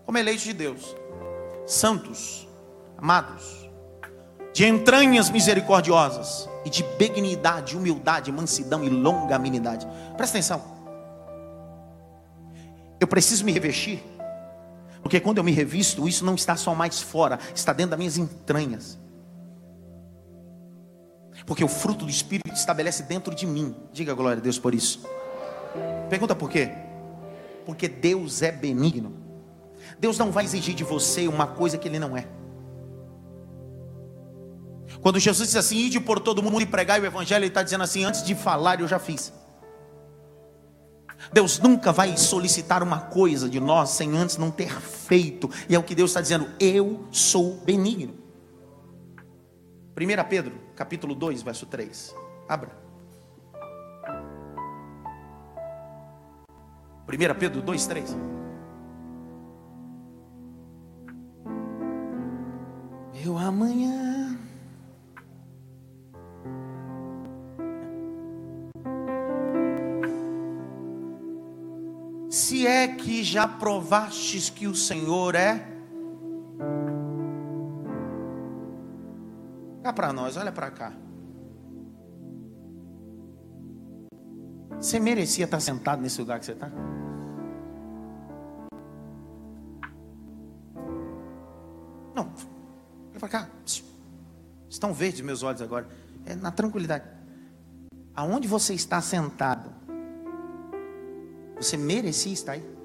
como 0.06 0.18
eleitos 0.18 0.44
de 0.44 0.54
Deus, 0.54 0.96
santos, 1.66 2.48
amados, 2.98 3.70
de 4.54 4.66
entranhas 4.66 5.30
misericordiosas 5.30 6.50
e 6.68 6.70
de 6.70 6.84
benignidade, 6.84 7.78
humildade, 7.78 8.30
mansidão 8.30 8.84
e 8.84 8.90
longanimidade. 8.90 9.88
Presta 10.18 10.38
atenção. 10.38 10.62
Eu 13.00 13.08
preciso 13.08 13.46
me 13.46 13.54
revestir. 13.54 14.04
Porque 15.02 15.18
quando 15.22 15.38
eu 15.38 15.46
me 15.46 15.54
revisto, 15.54 16.06
isso 16.10 16.26
não 16.26 16.36
está 16.36 16.58
só 16.58 16.76
mais 16.76 17.02
fora, 17.02 17.40
está 17.56 17.72
dentro 17.72 17.92
das 17.92 18.00
minhas 18.00 18.18
entranhas. 18.18 19.00
Porque 21.46 21.64
o 21.64 21.70
fruto 21.70 22.04
do 22.04 22.12
Espírito 22.12 22.54
estabelece 22.54 23.04
dentro 23.04 23.34
de 23.34 23.48
mim. 23.48 23.74
Diga 23.94 24.14
glória 24.14 24.38
a 24.38 24.42
Deus 24.42 24.60
por 24.60 24.76
isso. 24.76 25.08
Pergunta 26.10 26.36
por 26.36 26.50
quê? 26.50 26.70
Porque 27.66 27.88
Deus 27.88 28.42
é 28.42 28.52
benigno. 28.52 29.16
Deus 29.98 30.18
não 30.18 30.32
vai 30.34 30.44
exigir 30.44 30.76
de 30.76 30.84
você 30.84 31.30
uma 31.30 31.48
coisa 31.48 31.78
que 31.78 31.88
Ele 31.88 31.98
não 31.98 32.18
é. 32.18 32.28
Quando 35.08 35.22
Jesus 35.22 35.48
diz 35.48 35.56
assim, 35.56 35.78
ide 35.78 36.02
por 36.02 36.20
todo 36.20 36.44
mundo 36.44 36.60
e 36.60 36.66
pregar 36.66 37.00
o 37.00 37.06
Evangelho, 37.06 37.44
Ele 37.44 37.48
está 37.48 37.64
dizendo 37.64 37.82
assim, 37.82 38.04
antes 38.04 38.22
de 38.22 38.36
falar 38.36 38.82
eu 38.82 38.90
já 38.90 39.00
fiz. 39.00 39.32
Deus 41.32 41.60
nunca 41.60 41.94
vai 41.94 42.18
solicitar 42.18 42.84
uma 42.84 43.00
coisa 43.00 43.48
de 43.48 43.58
nós 43.58 43.92
sem 43.92 44.18
antes 44.18 44.36
não 44.36 44.52
ter 44.52 44.70
feito. 44.70 45.50
E 45.70 45.76
é 45.76 45.80
o 45.80 45.84
que 45.84 45.96
Deus 45.96 46.10
está 46.10 46.20
dizendo: 46.20 46.50
eu 46.60 47.08
sou 47.10 47.56
benigno. 47.64 48.16
1 49.96 50.30
Pedro, 50.30 50.60
capítulo 50.76 51.16
2, 51.16 51.42
verso 51.42 51.66
3. 51.68 52.14
Abra. 52.50 52.78
1 57.08 57.40
Pedro 57.40 57.62
2, 57.62 57.88
3. 57.88 58.18
Meu 63.24 63.38
amanhã 63.38 64.47
se 72.30 72.68
é 72.68 72.88
que 72.88 73.24
já 73.24 73.48
provastes 73.48 74.50
que 74.50 74.68
o 74.68 74.76
Senhor 74.76 75.36
é. 75.36 75.66
Cá 79.82 79.94
para 79.94 80.12
nós, 80.12 80.36
olha 80.36 80.52
para 80.52 80.70
cá. 80.70 80.94
Você 84.80 85.00
merecia 85.00 85.46
estar 85.46 85.60
sentado 85.60 86.02
nesse 86.02 86.20
lugar 86.20 86.40
que 86.40 86.46
você 86.46 86.52
está? 86.52 86.70
Não, 92.14 92.32
olha 93.12 93.20
para 93.20 93.30
cá. 93.30 93.50
Estão 94.70 94.94
verdes 94.94 95.22
meus 95.22 95.42
olhos 95.42 95.62
agora. 95.62 95.88
É 96.26 96.36
na 96.36 96.52
tranquilidade. 96.52 97.06
Aonde 98.14 98.48
você 98.48 98.74
está 98.74 99.02
sentado? 99.02 99.77
Você 101.60 101.76
merecia 101.78 102.34
estar 102.34 102.54
aí. 102.54 102.78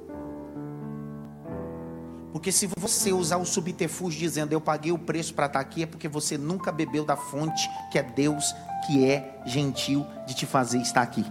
Porque 2.32 2.50
se 2.50 2.66
você 2.78 3.12
usar 3.12 3.36
o 3.36 3.44
subterfúgio 3.44 4.18
dizendo 4.18 4.52
eu 4.52 4.60
paguei 4.60 4.90
o 4.90 4.98
preço 4.98 5.34
para 5.34 5.46
estar 5.46 5.60
aqui, 5.60 5.82
é 5.82 5.86
porque 5.86 6.08
você 6.08 6.38
nunca 6.38 6.72
bebeu 6.72 7.04
da 7.04 7.14
fonte 7.14 7.68
que 7.90 7.98
é 7.98 8.02
Deus, 8.02 8.54
que 8.86 9.06
é 9.06 9.40
gentil 9.44 10.06
de 10.26 10.34
te 10.34 10.46
fazer 10.46 10.78
estar 10.78 11.02
aqui. 11.02 11.24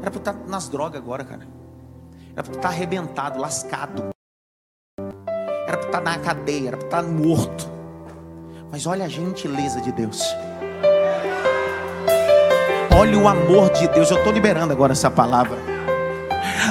Era 0.00 0.10
para 0.10 0.18
estar 0.18 0.32
nas 0.48 0.68
drogas 0.68 1.00
agora, 1.00 1.24
cara. 1.24 1.46
Era 2.32 2.42
para 2.42 2.54
estar 2.54 2.68
arrebentado, 2.68 3.38
lascado. 3.38 4.10
Era 4.98 5.76
para 5.76 5.86
estar 5.86 6.00
na 6.00 6.18
cadeia, 6.18 6.68
era 6.68 6.76
para 6.78 6.86
estar 6.86 7.02
morto. 7.02 7.68
Mas 8.72 8.86
olha 8.86 9.04
a 9.04 9.08
gentileza 9.08 9.80
de 9.82 9.92
Deus. 9.92 10.22
Olha 12.94 13.18
o 13.18 13.28
amor 13.28 13.70
de 13.70 13.88
Deus. 13.88 14.10
Eu 14.10 14.18
estou 14.18 14.32
liberando 14.32 14.72
agora 14.72 14.92
essa 14.92 15.10
palavra. 15.10 15.58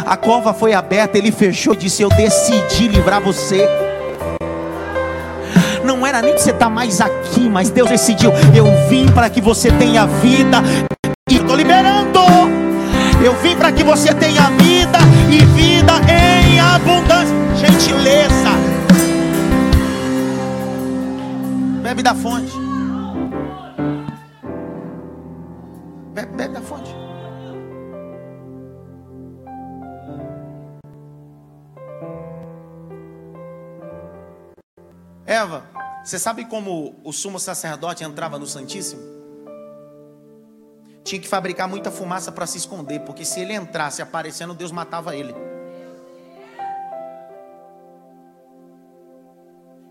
A 0.05 0.17
cova 0.17 0.53
foi 0.53 0.73
aberta, 0.73 1.17
ele 1.17 1.31
fechou 1.31 1.73
e 1.73 1.77
disse: 1.77 2.01
Eu 2.01 2.09
decidi 2.09 2.87
livrar 2.87 3.21
você. 3.21 3.67
Não 5.83 6.05
era 6.05 6.21
nem 6.21 6.33
que 6.33 6.41
você 6.41 6.51
estar 6.51 6.65
tá 6.65 6.69
mais 6.69 7.01
aqui, 7.01 7.49
mas 7.49 7.69
Deus 7.69 7.89
decidiu: 7.89 8.31
Eu 8.55 8.65
vim 8.87 9.07
para 9.11 9.29
que 9.29 9.41
você 9.41 9.71
tenha 9.71 10.05
vida. 10.05 10.61
E 11.29 11.35
estou 11.35 11.55
liberando. 11.55 12.19
Eu 13.23 13.35
vim 13.41 13.55
para 13.55 13.71
que 13.71 13.83
você 13.83 14.13
tenha 14.13 14.49
vida 14.51 14.97
e 15.29 15.43
vida 15.45 15.93
em 16.09 16.59
abundância. 16.59 17.35
Gentileza. 17.55 18.49
Bebe 21.83 22.01
da 22.01 22.15
fonte. 22.15 22.68
Bebe, 26.19 26.35
bebe 26.35 26.53
da 26.53 26.61
fonte. 26.61 26.93
Eva, 35.25 35.63
você 36.03 36.19
sabe 36.19 36.43
como 36.45 36.95
o 37.03 37.13
sumo 37.13 37.39
sacerdote 37.39 38.03
entrava 38.03 38.37
no 38.37 38.45
Santíssimo? 38.45 39.01
Tinha 41.05 41.21
que 41.21 41.27
fabricar 41.27 41.69
muita 41.69 41.89
fumaça 41.89 42.31
para 42.31 42.45
se 42.45 42.57
esconder, 42.57 42.99
porque 43.01 43.23
se 43.23 43.39
ele 43.39 43.53
entrasse 43.53 44.01
aparecendo, 44.01 44.53
Deus 44.53 44.71
matava 44.71 45.15
ele. 45.15 45.33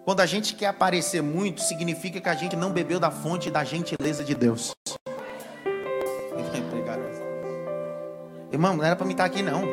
Quando 0.05 0.21
a 0.21 0.27
gente 0.27 0.55
quer 0.55 0.67
aparecer 0.67 1.23
muito, 1.23 1.63
significa 1.63 2.21
que 2.21 2.29
a 2.29 2.35
gente 2.35 2.57
não 2.57 2.71
bebeu 2.71 3.01
da 3.01 3.11
fonte 3.11 3.51
da 3.51 3.65
gentileza 3.65 4.25
de 4.25 4.35
Deus. 4.35 4.75
Irmão, 8.51 8.77
não 8.77 8.85
era 8.85 8.97
para 8.97 9.07
me 9.07 9.13
estar 9.13 9.25
aqui 9.25 9.43
não. 9.43 9.65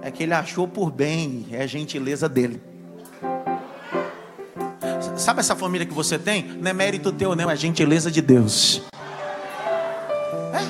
É 0.00 0.10
que 0.10 0.22
ele 0.22 0.32
achou 0.32 0.66
por 0.66 0.90
bem, 0.90 1.46
é 1.50 1.62
a 1.62 1.66
gentileza 1.66 2.28
dele. 2.28 2.62
Sabe 5.16 5.40
essa 5.40 5.56
família 5.56 5.86
que 5.86 5.92
você 5.92 6.18
tem? 6.18 6.44
Não 6.44 6.70
é 6.70 6.72
mérito 6.72 7.12
teu, 7.12 7.34
não, 7.34 7.50
é 7.50 7.56
gentileza 7.56 8.10
de 8.10 8.22
Deus. 8.22 8.82
É? 10.52 10.62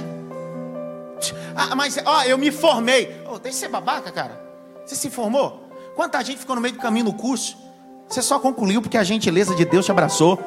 Ah, 1.55 1.77
mas, 1.77 1.99
ó, 2.05 2.23
eu 2.25 2.39
me 2.39 2.51
formei. 2.51 3.23
Oh, 3.27 3.39
deixa 3.39 3.57
de 3.57 3.65
ser 3.65 3.69
babaca, 3.69 4.11
cara. 4.11 4.41
Você 4.85 4.97
se 4.97 5.11
formou? 5.11 5.69
Quanta 5.95 6.23
gente 6.25 6.39
ficou 6.39 6.57
no 6.57 6.63
meio 6.63 6.75
do 6.75 6.81
caminho 6.81 7.05
no 7.05 7.13
curso? 7.13 7.59
Você 8.09 8.23
só 8.23 8.39
concluiu 8.39 8.81
porque 8.81 8.97
a 8.97 9.05
gentileza 9.05 9.55
de 9.55 9.65
Deus 9.65 9.85
te 9.85 9.91
abraçou. 9.91 10.43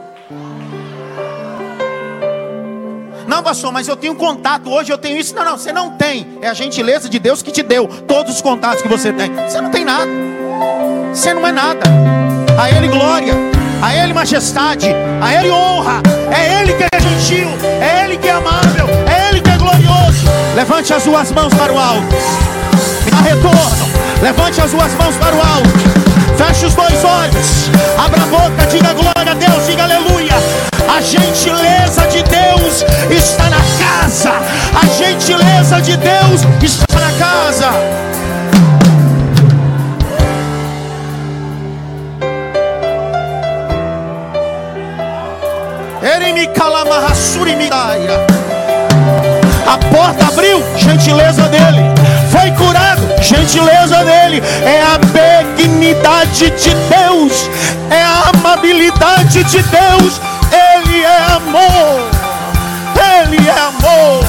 Não, 3.28 3.44
pastor, 3.44 3.72
mas 3.72 3.88
eu 3.88 3.96
tenho 3.96 4.16
contato. 4.16 4.70
Hoje 4.70 4.92
eu 4.92 4.98
tenho 4.98 5.18
isso. 5.18 5.36
Não, 5.36 5.44
não, 5.44 5.58
você 5.58 5.72
não 5.72 5.92
tem. 5.92 6.38
É 6.42 6.48
a 6.48 6.54
gentileza 6.54 7.10
de 7.10 7.20
Deus 7.20 7.42
que 7.42 7.52
te 7.52 7.64
deu 7.64 7.88
todos 8.08 8.36
os 8.36 8.42
contatos 8.42 8.82
que 8.82 8.88
você 8.88 9.14
tem. 9.14 9.32
Você 9.34 9.62
não 9.62 9.72
tem 9.72 9.86
nada. 9.86 10.10
Você 11.14 11.34
não 11.34 11.46
é 11.48 11.52
nada. 11.52 11.82
A 12.60 12.70
Ele 12.70 12.88
glória 12.88 13.52
a 13.82 13.96
Ele 13.96 14.14
majestade, 14.14 14.88
a 15.22 15.34
Ele 15.34 15.50
honra, 15.52 16.02
é 16.30 16.62
Ele 16.62 16.74
que 16.74 16.84
é 16.84 17.00
gentil, 17.00 17.48
é 17.82 18.06
Ele 18.06 18.18
que 18.18 18.28
é 18.28 18.32
amável, 18.32 18.88
é 19.08 19.30
Ele 19.30 19.42
que 19.42 19.50
é 19.50 19.58
glorioso. 19.58 20.28
Levante 20.56 20.94
as 20.94 21.04
suas 21.04 21.32
mãos 21.32 21.54
para 21.54 21.74
o 21.74 21.80
alto, 21.80 22.16
me 23.04 23.12
dá 23.12 23.22
retorno, 23.22 23.90
levante 24.22 24.62
as 24.62 24.70
suas 24.70 24.94
mãos 24.94 25.16
para 25.16 25.36
o 25.36 25.40
alto, 25.40 26.38
feche 26.38 26.66
os 26.68 26.76
dois 26.76 27.04
olhos, 27.04 27.70
abra 27.98 28.22
a 28.22 28.26
boca, 28.28 28.68
diga 28.70 28.94
glória 28.94 29.32
a 29.32 29.36
Deus, 29.36 29.66
diga 29.66 29.84
aleluia. 29.84 30.36
A 30.94 31.00
gentileza 31.00 32.06
de 32.08 32.22
Deus 32.22 32.86
está 33.10 33.50
na 33.50 33.62
casa, 33.80 34.34
a 34.76 34.86
gentileza 34.88 35.82
de 35.82 35.96
Deus 35.96 36.42
está 36.62 37.00
na 37.00 37.12
casa. 37.14 37.70
A 49.66 49.78
porta 49.78 50.28
abriu, 50.28 50.62
gentileza 50.76 51.44
dele. 51.44 51.86
Foi 52.30 52.52
curado, 52.52 53.08
gentileza 53.22 54.04
dele. 54.04 54.44
É 54.66 54.82
a 54.82 54.98
benignidade 54.98 56.50
de 56.50 56.74
Deus, 56.74 57.50
é 57.90 58.02
a 58.02 58.32
amabilidade 58.36 59.42
de 59.46 59.64
Deus. 59.64 60.20
Ele 61.02 61.10
é 61.10 61.18
amor, 61.18 62.12
ele 63.24 63.48
é 63.48 63.60
amor. 63.60 64.24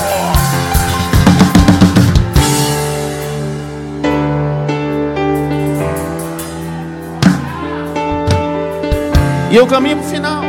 E 9.51 9.57
eu 9.57 9.67
caminho 9.67 9.99
para 9.99 10.07
o 10.07 10.09
final. 10.09 10.42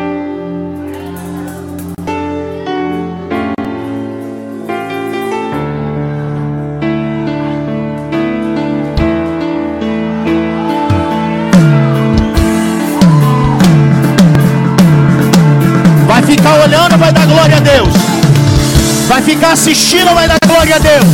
Ficar 19.33 19.53
assistindo, 19.53 20.13
vai 20.13 20.27
dar 20.27 20.37
glória 20.45 20.75
a 20.75 20.79
Deus. 20.79 21.05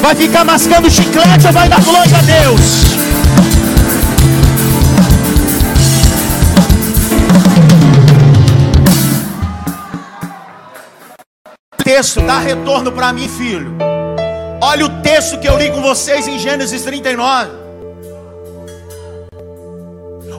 Vai 0.00 0.14
ficar 0.14 0.44
mascando 0.44 0.90
chiclete, 0.90 1.46
vai 1.52 1.68
dar 1.68 1.80
glória 1.82 2.18
a 2.18 2.22
Deus. 2.22 2.60
Texto, 11.84 12.20
dá 12.22 12.38
retorno 12.38 12.90
para 12.90 13.12
mim, 13.12 13.28
filho. 13.28 13.76
Olha 14.60 14.86
o 14.86 14.88
texto 15.02 15.38
que 15.38 15.48
eu 15.48 15.56
li 15.56 15.70
com 15.70 15.80
vocês 15.80 16.26
em 16.26 16.38
Gênesis 16.38 16.82
39. 16.82 17.50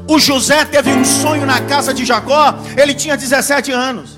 O 0.08 0.20
José 0.20 0.66
teve 0.66 0.92
um 0.92 1.06
sonho 1.06 1.46
na 1.46 1.62
casa 1.62 1.94
de 1.94 2.04
Jacó, 2.04 2.56
ele 2.76 2.94
tinha 2.94 3.16
17 3.16 3.72
anos. 3.72 4.15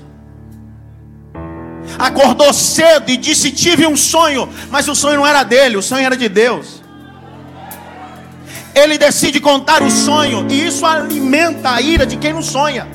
Acordou 1.98 2.52
cedo 2.52 3.10
e 3.10 3.16
disse: 3.16 3.50
Tive 3.50 3.86
um 3.86 3.96
sonho, 3.96 4.48
mas 4.70 4.86
o 4.88 4.94
sonho 4.94 5.16
não 5.16 5.26
era 5.26 5.42
dele, 5.42 5.76
o 5.76 5.82
sonho 5.82 6.06
era 6.06 6.16
de 6.16 6.28
Deus. 6.28 6.82
Ele 8.74 8.96
decide 8.96 9.40
contar 9.40 9.82
o 9.82 9.90
sonho, 9.90 10.46
e 10.48 10.66
isso 10.66 10.86
alimenta 10.86 11.70
a 11.70 11.80
ira 11.80 12.06
de 12.06 12.16
quem 12.16 12.32
não 12.32 12.42
sonha. 12.42 12.86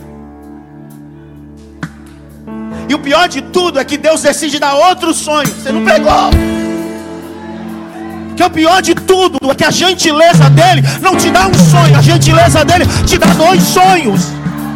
E 2.87 2.93
o 2.95 2.99
pior 2.99 3.27
de 3.27 3.41
tudo 3.41 3.79
é 3.79 3.83
que 3.83 3.97
Deus 3.97 4.21
decide 4.21 4.59
dar 4.59 4.75
outro 4.75 5.13
sonho, 5.13 5.47
você 5.47 5.71
não 5.71 5.83
pegou. 5.83 6.29
Que 8.35 8.43
é 8.43 8.45
o 8.45 8.49
pior 8.49 8.81
de 8.81 8.95
tudo 8.95 9.37
é 9.49 9.55
que 9.55 9.63
a 9.63 9.71
gentileza 9.71 10.49
dele 10.49 10.81
não 11.01 11.15
te 11.15 11.29
dá 11.29 11.47
um 11.47 11.53
sonho, 11.53 11.97
a 11.97 12.01
gentileza 12.01 12.65
dele 12.65 12.85
te 13.05 13.17
dá 13.17 13.27
dois 13.27 13.61
sonhos. 13.61 14.21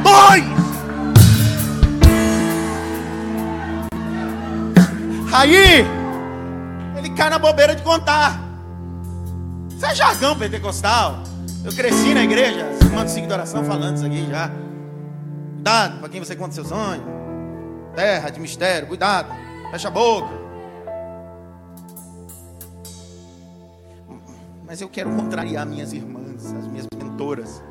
Dois. 0.04 0.67
Aí 5.38 5.86
ele 6.98 7.12
cai 7.12 7.30
na 7.30 7.38
bobeira 7.38 7.76
de 7.76 7.84
contar. 7.84 8.42
Isso 9.70 9.86
é 9.86 9.94
jargão 9.94 10.36
pentecostal. 10.36 11.22
Eu 11.64 11.72
cresci 11.74 12.12
na 12.12 12.24
igreja, 12.24 12.66
mando 12.92 13.12
cinco 13.12 13.28
de 13.28 13.34
oração 13.34 13.64
falando 13.64 13.98
isso 13.98 14.06
aqui 14.08 14.26
já. 14.28 14.50
Cuidado 15.54 16.00
para 16.00 16.10
quem 16.10 16.20
você 16.20 16.36
conta 16.36 16.56
seu 16.56 16.66
sonho. 16.66 17.04
Terra 17.96 18.32
de 18.32 18.40
mistério, 18.40 18.88
cuidado. 18.88 19.32
Fecha 19.70 19.90
a 19.90 19.92
boca. 19.92 20.34
Mas 24.66 24.82
eu 24.82 24.90
quero 24.90 25.12
contrariar 25.12 25.68
minhas 25.68 25.94
irmãs, 25.94 26.52
as 26.52 26.66
minhas 26.66 26.88
mentoras. 26.96 27.62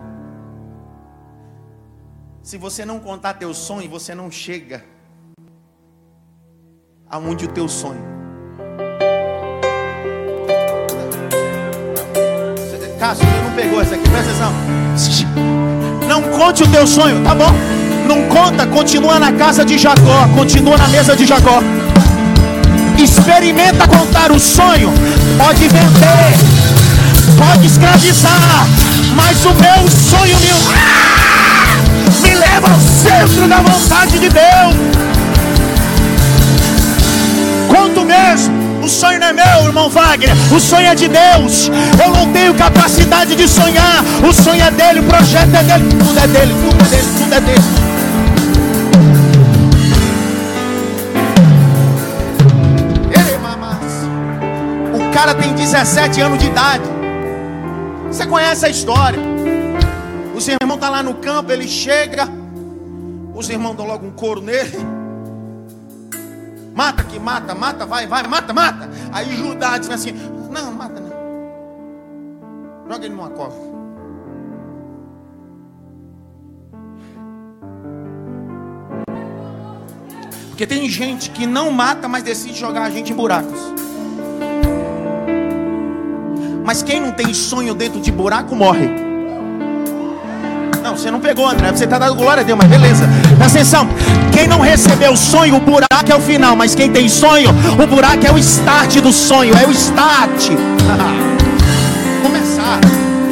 Se 2.44 2.56
você 2.56 2.84
não 2.84 3.00
contar 3.00 3.34
teu 3.34 3.52
sonho, 3.52 3.90
você 3.90 4.14
não 4.14 4.30
chega 4.30 4.84
aonde 7.10 7.44
o 7.44 7.48
teu 7.48 7.68
sonho. 7.68 8.16
Cássio, 12.98 13.26
você 13.26 13.42
não 13.42 13.50
pegou 13.50 13.80
essa 13.80 13.94
aqui, 13.94 14.08
presta 14.08 14.30
atenção. 14.30 14.52
Não 16.08 16.22
conte 16.22 16.62
o 16.62 16.68
teu 16.68 16.86
sonho, 16.86 17.22
tá 17.22 17.34
bom? 17.34 17.52
Não 18.06 18.22
conta, 18.22 18.66
continua 18.66 19.18
na 19.18 19.32
casa 19.32 19.64
de 19.64 19.76
Jacó, 19.76 20.26
continua 20.34 20.78
na 20.78 20.88
mesa 20.88 21.14
de 21.14 21.26
Jacó. 21.26 21.62
Experimenta 22.98 23.86
contar 23.86 24.32
o 24.32 24.40
sonho, 24.40 24.90
pode 25.36 25.68
vender, 25.68 26.38
pode 27.36 27.66
escravizar, 27.66 28.66
mas 29.14 29.44
o 29.44 29.50
meu 29.50 29.90
sonho 29.90 30.36
meu 30.40 30.56
me 32.22 32.34
leva 32.34 32.68
ao 32.72 32.80
centro 32.80 33.46
da 33.46 33.60
vontade 33.60 34.18
de 34.18 34.28
Deus. 34.30 35.05
Conto 37.76 38.06
mesmo. 38.06 38.82
O 38.82 38.88
sonho 38.88 39.20
não 39.20 39.26
é 39.26 39.32
meu, 39.34 39.66
irmão 39.66 39.90
Wagner. 39.90 40.34
O 40.50 40.58
sonho 40.58 40.86
é 40.86 40.94
de 40.94 41.08
Deus. 41.08 41.68
Eu 42.02 42.10
não 42.10 42.32
tenho 42.32 42.54
capacidade 42.54 43.36
de 43.36 43.46
sonhar. 43.46 44.02
O 44.26 44.32
sonho 44.32 44.62
é 44.62 44.70
dele, 44.70 45.00
o 45.00 45.02
projeto 45.02 45.54
é 45.54 45.62
dele. 45.62 45.84
Tudo 45.90 46.18
é 46.18 46.26
dele, 46.26 46.54
tudo 46.54 46.82
é 46.82 46.88
dele, 46.88 47.08
tudo 47.18 47.34
é 47.34 47.40
dele. 47.40 47.86
O 54.94 55.12
cara 55.12 55.34
tem 55.34 55.52
17 55.52 56.20
anos 56.22 56.38
de 56.38 56.46
idade. 56.46 56.84
Você 58.06 58.24
conhece 58.24 58.64
a 58.64 58.70
história. 58.70 59.18
Os 60.34 60.48
irmãos 60.48 60.76
estão 60.76 60.78
tá 60.78 60.88
lá 60.88 61.02
no 61.02 61.14
campo, 61.14 61.52
ele 61.52 61.68
chega. 61.68 62.26
Os 63.34 63.50
irmãos 63.50 63.74
dão 63.74 63.86
logo 63.86 64.06
um 64.06 64.12
couro 64.12 64.40
nele. 64.40 64.95
Mata 66.76 67.00
aqui, 67.00 67.18
mata, 67.18 67.54
mata, 67.54 67.86
vai, 67.86 68.06
vai, 68.06 68.22
mata, 68.26 68.52
mata. 68.52 68.90
Aí 69.10 69.34
Judá 69.34 69.78
diz 69.78 69.88
assim: 69.88 70.12
Não, 70.50 70.70
mata 70.74 71.00
não. 71.00 71.10
Joga 72.86 73.06
ele 73.06 73.14
numa 73.14 73.30
cova. 73.30 73.56
Porque 80.48 80.66
tem 80.66 80.86
gente 80.86 81.30
que 81.30 81.46
não 81.46 81.70
mata, 81.70 82.06
mas 82.08 82.22
decide 82.22 82.58
jogar 82.58 82.82
a 82.82 82.90
gente 82.90 83.10
em 83.10 83.16
buracos. 83.16 83.58
Mas 86.62 86.82
quem 86.82 87.00
não 87.00 87.12
tem 87.12 87.32
sonho 87.32 87.74
dentro 87.74 88.02
de 88.02 88.12
buraco 88.12 88.54
morre. 88.54 89.05
Não, 90.86 90.96
você 90.96 91.10
não 91.10 91.18
pegou, 91.18 91.48
André. 91.48 91.72
Você 91.72 91.82
está 91.82 91.98
dando 91.98 92.14
glória 92.14 92.42
a 92.42 92.44
Deus, 92.44 92.56
mas 92.56 92.68
beleza. 92.68 93.08
Presta 93.36 93.58
atenção. 93.58 93.88
Quem 94.32 94.46
não 94.46 94.60
recebeu 94.60 95.14
o 95.14 95.16
sonho, 95.16 95.56
o 95.56 95.60
buraco 95.60 95.88
é 96.08 96.14
o 96.14 96.20
final. 96.20 96.54
Mas 96.54 96.76
quem 96.76 96.92
tem 96.92 97.08
sonho, 97.08 97.50
o 97.50 97.86
buraco 97.88 98.24
é 98.24 98.30
o 98.30 98.38
start 98.38 99.00
do 99.00 99.12
sonho. 99.12 99.52
É 99.58 99.66
o 99.66 99.72
start. 99.72 100.50
começar. 102.22 102.78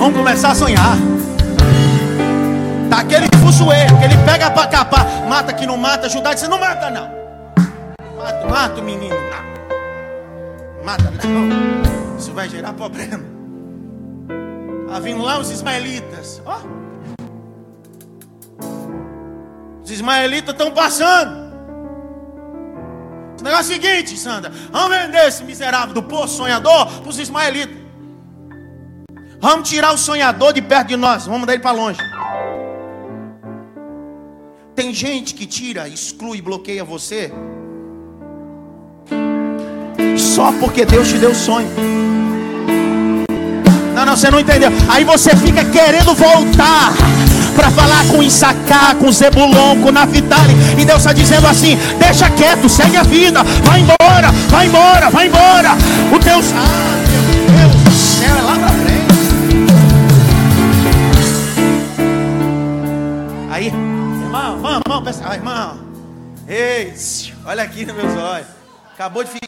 Vamos 0.00 0.16
começar 0.16 0.50
a 0.50 0.54
sonhar. 0.56 0.98
Tá 2.90 2.98
aquele 2.98 3.28
fuzuê, 3.40 3.86
que 3.86 4.04
ele 4.04 4.16
pega 4.24 4.50
para 4.50 4.66
capar. 4.66 5.06
Mata 5.28 5.52
que 5.52 5.64
não 5.64 5.76
mata, 5.76 6.06
ajudar. 6.08 6.36
Você 6.36 6.48
não 6.48 6.58
mata, 6.58 6.90
não. 6.90 7.08
Mata, 8.16 8.48
mata 8.48 8.80
o 8.80 8.84
menino. 8.84 9.14
Não. 9.14 10.84
Mata, 10.84 11.12
não. 11.22 12.18
Isso 12.18 12.32
vai 12.32 12.48
gerar 12.48 12.72
problema. 12.72 13.22
Tá 14.88 14.98
vindo 14.98 15.22
lá 15.22 15.38
os 15.38 15.52
ismaelitas. 15.52 16.42
Ó. 16.44 16.56
Oh. 16.58 16.83
Os 19.84 19.90
ismaelitas 19.90 20.54
estão 20.54 20.70
passando. 20.70 21.44
O 23.38 23.44
negócio 23.44 23.74
é 23.74 23.76
o 23.76 23.80
seguinte, 23.82 24.16
Sandra. 24.16 24.50
Vamos 24.72 24.96
vender 24.96 25.28
esse 25.28 25.44
miserável 25.44 25.94
do 25.94 26.02
poço 26.02 26.38
sonhador 26.38 26.86
para 26.86 27.10
os 27.10 27.18
ismaelitas. 27.18 27.76
Vamos 29.38 29.68
tirar 29.68 29.92
o 29.92 29.98
sonhador 29.98 30.54
de 30.54 30.62
perto 30.62 30.88
de 30.88 30.96
nós. 30.96 31.26
Vamos 31.26 31.40
mandar 31.40 31.52
ele 31.52 31.62
para 31.62 31.72
longe. 31.72 31.98
Tem 34.74 34.92
gente 34.94 35.34
que 35.34 35.44
tira, 35.44 35.86
exclui, 35.86 36.40
bloqueia 36.40 36.82
você. 36.82 37.30
Só 40.16 40.50
porque 40.52 40.86
Deus 40.86 41.08
te 41.08 41.18
deu 41.18 41.34
sonho. 41.34 41.68
Não, 43.94 44.06
não, 44.06 44.16
você 44.16 44.30
não 44.30 44.40
entendeu. 44.40 44.70
Aí 44.88 45.04
você 45.04 45.36
fica 45.36 45.62
querendo 45.66 46.14
voltar 46.14 46.92
para 47.54 47.70
falar 47.70 48.06
com 48.08 48.22
Issacar, 48.22 48.96
com 48.96 49.10
Zebulon, 49.10 49.80
com 49.80 49.90
Naphtali. 49.90 50.54
E 50.78 50.84
Deus 50.84 50.98
está 50.98 51.12
dizendo 51.12 51.46
assim: 51.46 51.76
deixa 51.98 52.28
quieto, 52.30 52.68
segue 52.68 52.96
a 52.96 53.02
vida, 53.02 53.42
vai 53.62 53.80
embora, 53.80 54.30
vai 54.48 54.66
embora, 54.66 55.10
vai 55.10 55.26
embora. 55.28 55.70
O 56.12 56.18
teu. 56.18 56.38
Ah, 56.38 57.04
meu 57.50 57.68
Deus 57.68 57.82
do 57.84 57.90
céu, 57.90 58.36
é 58.36 58.42
lá 58.42 58.58
para 58.58 58.68
frente. 58.68 59.14
Aí, 63.50 63.66
irmão, 63.66 64.56
irmão, 64.56 64.80
irmão, 64.84 65.04
pensa, 65.04 65.22
ah, 65.26 65.34
irmão. 65.34 65.78
Ei, 66.46 66.92
olha 67.46 67.62
aqui 67.62 67.86
nos 67.86 67.96
meus 67.96 68.16
olhos. 68.16 68.48
Acabou 68.92 69.24
de 69.24 69.30
ficar. 69.30 69.44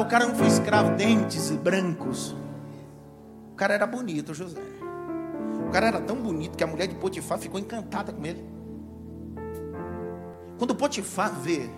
O 0.00 0.04
cara 0.04 0.26
não 0.26 0.34
foi 0.34 0.46
escravo, 0.46 0.90
dentes 0.96 1.50
brancos 1.50 2.36
cara 3.62 3.74
era 3.74 3.86
bonito, 3.86 4.34
José. 4.34 4.60
O 5.68 5.70
cara 5.70 5.86
era 5.86 6.00
tão 6.00 6.16
bonito 6.16 6.56
que 6.58 6.64
a 6.64 6.66
mulher 6.66 6.88
de 6.88 6.96
Potifar 6.96 7.38
ficou 7.38 7.60
encantada 7.60 8.12
com 8.12 8.26
ele. 8.26 8.44
Quando 10.58 10.74
Potifar 10.74 11.32
vê 11.32 11.70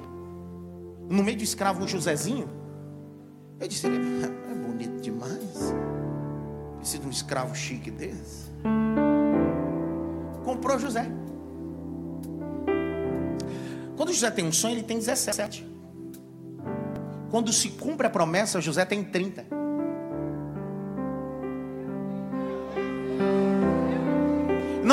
no 1.10 1.22
meio 1.22 1.36
de 1.36 1.44
escravo 1.44 1.84
um 1.84 1.86
Josézinho, 1.86 2.48
eu 3.60 3.68
disse: 3.68 3.86
ele 3.86 3.98
é, 4.24 4.52
é 4.52 4.54
bonito 4.54 4.98
demais. 5.02 5.74
Precisa 6.78 7.02
de 7.02 7.06
um 7.06 7.10
escravo 7.10 7.54
chique 7.54 7.90
desse. 7.90 8.50
Comprou 10.42 10.78
José. 10.78 11.06
Quando 13.94 14.10
José 14.10 14.30
tem 14.30 14.46
um 14.46 14.52
sonho, 14.52 14.76
ele 14.76 14.84
tem 14.84 14.96
17. 14.96 15.70
Quando 17.30 17.52
se 17.52 17.68
cumpre 17.68 18.06
a 18.06 18.10
promessa, 18.10 18.58
José 18.58 18.86
tem 18.86 19.04
30. 19.04 19.63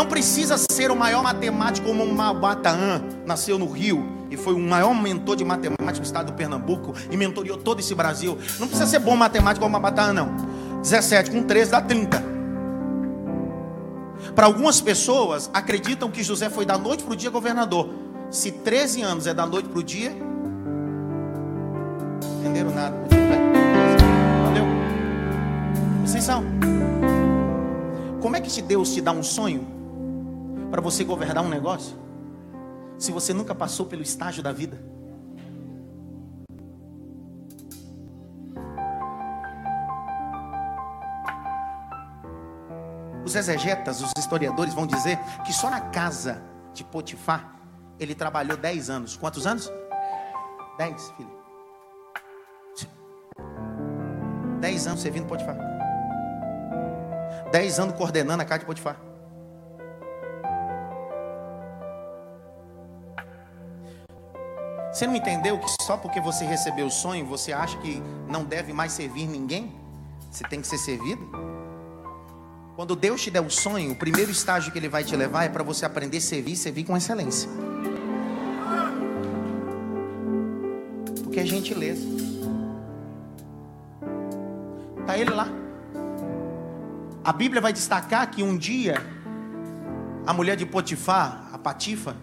Não 0.01 0.07
precisa 0.07 0.57
ser 0.57 0.89
o 0.89 0.95
maior 0.95 1.21
matemático 1.21 1.85
como 1.85 2.03
Mabataã, 2.11 3.03
nasceu 3.23 3.59
no 3.59 3.71
Rio 3.71 4.25
e 4.31 4.35
foi 4.35 4.55
o 4.55 4.59
maior 4.59 4.95
mentor 4.95 5.35
de 5.35 5.45
matemática 5.45 5.99
do 5.99 6.03
estado 6.03 6.31
do 6.31 6.33
Pernambuco 6.33 6.95
e 7.11 7.15
mentoriou 7.15 7.55
todo 7.55 7.81
esse 7.81 7.93
Brasil. 7.93 8.35
Não 8.59 8.67
precisa 8.67 8.89
ser 8.89 8.97
bom 8.97 9.15
matemático 9.15 9.63
como 9.63 9.73
Mabataã, 9.73 10.11
não. 10.11 10.35
17 10.81 11.29
com 11.29 11.43
13 11.43 11.69
dá 11.69 11.81
30. 11.81 12.19
Para 14.33 14.47
algumas 14.47 14.81
pessoas, 14.81 15.51
acreditam 15.53 16.09
que 16.09 16.23
José 16.23 16.49
foi 16.49 16.65
da 16.65 16.79
noite 16.79 17.03
para 17.03 17.13
o 17.13 17.15
dia 17.15 17.29
governador. 17.29 17.93
Se 18.31 18.51
13 18.51 19.03
anos 19.03 19.27
é 19.27 19.35
da 19.35 19.45
noite 19.45 19.69
para 19.69 19.79
o 19.81 19.83
dia, 19.83 20.17
entenderam 22.39 22.73
nada. 22.73 22.95
Valeu? 24.45 24.65
São. 26.19 26.43
Como 28.19 28.35
é 28.35 28.41
que 28.41 28.61
Deus 28.63 28.95
te 28.95 28.99
dá 28.99 29.11
um 29.11 29.21
sonho? 29.21 29.80
Para 30.71 30.79
você 30.79 31.03
governar 31.03 31.43
um 31.43 31.49
negócio? 31.49 31.97
Se 32.97 33.11
você 33.11 33.33
nunca 33.33 33.53
passou 33.53 33.85
pelo 33.85 34.01
estágio 34.01 34.41
da 34.41 34.53
vida? 34.53 34.81
Os 43.25 43.35
exegetas, 43.35 44.01
os 44.01 44.11
historiadores 44.17 44.73
vão 44.73 44.87
dizer 44.87 45.19
que 45.45 45.51
só 45.51 45.69
na 45.69 45.81
casa 45.81 46.41
de 46.73 46.83
Potifar 46.85 47.55
ele 47.99 48.15
trabalhou 48.15 48.57
10 48.57 48.89
anos. 48.89 49.17
Quantos 49.17 49.45
anos? 49.45 49.69
10, 50.77 51.11
filho. 51.11 51.41
10 54.61 54.87
anos 54.87 55.01
servindo 55.01 55.27
Potifar. 55.27 55.57
10 57.51 57.79
anos 57.79 57.95
coordenando 57.95 58.41
a 58.41 58.45
casa 58.45 58.59
de 58.59 58.65
Potifar. 58.65 59.10
Você 64.91 65.07
não 65.07 65.15
entendeu 65.15 65.57
que 65.57 65.69
só 65.83 65.95
porque 65.95 66.19
você 66.19 66.43
recebeu 66.43 66.87
o 66.87 66.91
sonho, 66.91 67.25
você 67.25 67.53
acha 67.53 67.77
que 67.77 68.01
não 68.27 68.43
deve 68.43 68.73
mais 68.73 68.91
servir 68.91 69.25
ninguém? 69.25 69.73
Você 70.29 70.43
tem 70.43 70.59
que 70.59 70.67
ser 70.67 70.77
servido? 70.77 71.29
Quando 72.75 72.95
Deus 72.95 73.21
te 73.21 73.31
der 73.31 73.41
o 73.41 73.49
sonho, 73.49 73.91
o 73.91 73.95
primeiro 73.95 74.31
estágio 74.31 74.71
que 74.71 74.77
Ele 74.77 74.89
vai 74.89 75.03
te 75.03 75.15
levar 75.15 75.45
é 75.45 75.49
para 75.49 75.63
você 75.63 75.85
aprender 75.85 76.17
a 76.17 76.21
servir 76.21 76.55
servir 76.55 76.83
com 76.83 76.97
excelência. 76.97 77.49
Porque 81.23 81.39
é 81.39 81.45
gentileza. 81.45 82.05
Está 84.99 85.17
Ele 85.17 85.29
lá. 85.29 85.47
A 87.23 87.31
Bíblia 87.31 87.61
vai 87.61 87.71
destacar 87.71 88.29
que 88.29 88.43
um 88.43 88.57
dia 88.57 89.01
a 90.25 90.33
mulher 90.33 90.55
de 90.55 90.65
Potifar, 90.65 91.49
a 91.53 91.57
Patifa, 91.57 92.15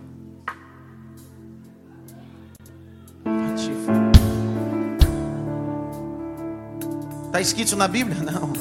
Está 7.39 7.41
escrito 7.41 7.77
na 7.77 7.87
Bíblia? 7.87 8.19
Não. 8.21 8.53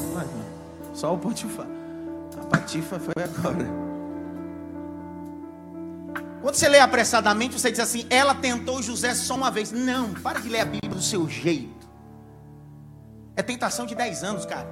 Só 0.94 1.12
o 1.12 1.18
Potifar. 1.18 1.66
A 2.40 2.46
Patifa 2.46 3.00
foi 3.00 3.24
agora. 3.24 3.66
Quando 6.40 6.54
você 6.54 6.68
lê 6.68 6.78
apressadamente, 6.78 7.58
você 7.58 7.72
diz 7.72 7.80
assim: 7.80 8.06
ela 8.08 8.36
tentou 8.36 8.80
José 8.80 9.16
só 9.16 9.34
uma 9.34 9.50
vez. 9.50 9.72
Não, 9.72 10.14
para 10.14 10.38
de 10.38 10.48
ler 10.48 10.60
a 10.60 10.64
Bíblia 10.64 10.94
do 10.94 11.02
seu 11.02 11.28
jeito. 11.28 11.88
É 13.34 13.42
tentação 13.42 13.84
de 13.84 13.96
10 13.96 14.22
anos, 14.22 14.46
cara. 14.46 14.68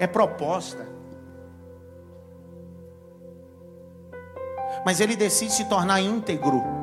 É 0.00 0.08
proposta. 0.08 0.88
Mas 4.84 4.98
ele 4.98 5.14
decide 5.14 5.52
se 5.52 5.68
tornar 5.68 6.00
íntegro. 6.00 6.73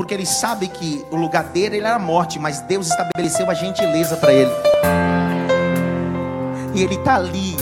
Porque 0.00 0.14
ele 0.14 0.24
sabe 0.24 0.66
que 0.66 1.04
o 1.10 1.16
lugar 1.16 1.44
dele 1.44 1.76
era 1.76 1.96
a 1.96 1.98
morte, 1.98 2.38
mas 2.38 2.62
Deus 2.62 2.88
estabeleceu 2.88 3.50
a 3.50 3.52
gentileza 3.52 4.16
para 4.16 4.32
ele. 4.32 4.50
E 6.74 6.82
ele 6.82 6.94
está 6.94 7.16
ali. 7.16 7.54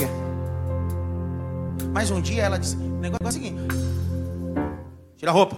Mas 1.91 2.09
um 2.09 2.21
dia 2.21 2.43
ela 2.43 2.57
disse: 2.57 2.77
o 2.77 2.97
negócio 3.01 3.25
é 3.25 3.27
o 3.27 3.31
seguinte: 3.33 3.61
tira 5.17 5.31
a 5.31 5.33
roupa. 5.33 5.57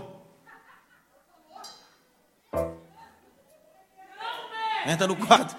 Entra 4.88 5.06
no 5.06 5.16
quarto. 5.16 5.56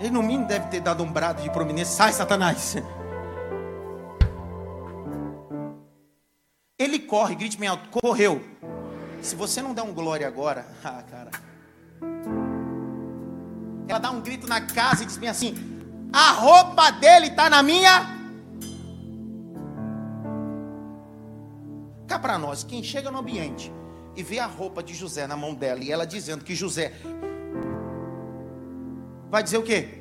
Ele 0.00 0.10
no 0.10 0.22
mínimo 0.22 0.46
deve 0.46 0.68
ter 0.68 0.80
dado 0.80 1.02
um 1.02 1.12
brado 1.12 1.42
de 1.42 1.50
prominência. 1.50 1.94
Sai, 1.94 2.14
Satanás. 2.14 2.76
Ele 6.78 7.00
corre, 7.00 7.34
grite 7.34 7.58
bem 7.58 7.68
alto, 7.68 7.88
correu. 7.88 8.40
Se 9.20 9.34
você 9.34 9.60
não 9.60 9.74
der 9.74 9.82
um 9.82 9.92
glória 9.92 10.28
agora, 10.28 10.64
ah, 10.84 11.02
cara. 11.02 11.30
Ela 13.88 13.98
dá 13.98 14.10
um 14.10 14.20
grito 14.20 14.46
na 14.46 14.60
casa 14.60 15.02
e 15.02 15.06
diz 15.06 15.16
bem 15.16 15.28
assim: 15.28 15.54
a 16.12 16.30
roupa 16.32 16.90
dele 16.92 17.26
está 17.26 17.50
na 17.50 17.62
minha. 17.62 18.16
Cá 22.06 22.18
para 22.18 22.38
nós, 22.38 22.62
quem 22.62 22.82
chega 22.82 23.10
no 23.10 23.18
ambiente 23.18 23.72
e 24.14 24.22
vê 24.22 24.38
a 24.38 24.46
roupa 24.46 24.82
de 24.82 24.94
José 24.94 25.26
na 25.26 25.36
mão 25.36 25.54
dela 25.54 25.82
e 25.82 25.90
ela 25.90 26.06
dizendo 26.06 26.44
que 26.44 26.54
José 26.54 26.92
vai 29.30 29.42
dizer 29.42 29.58
o 29.58 29.62
quê? 29.62 29.97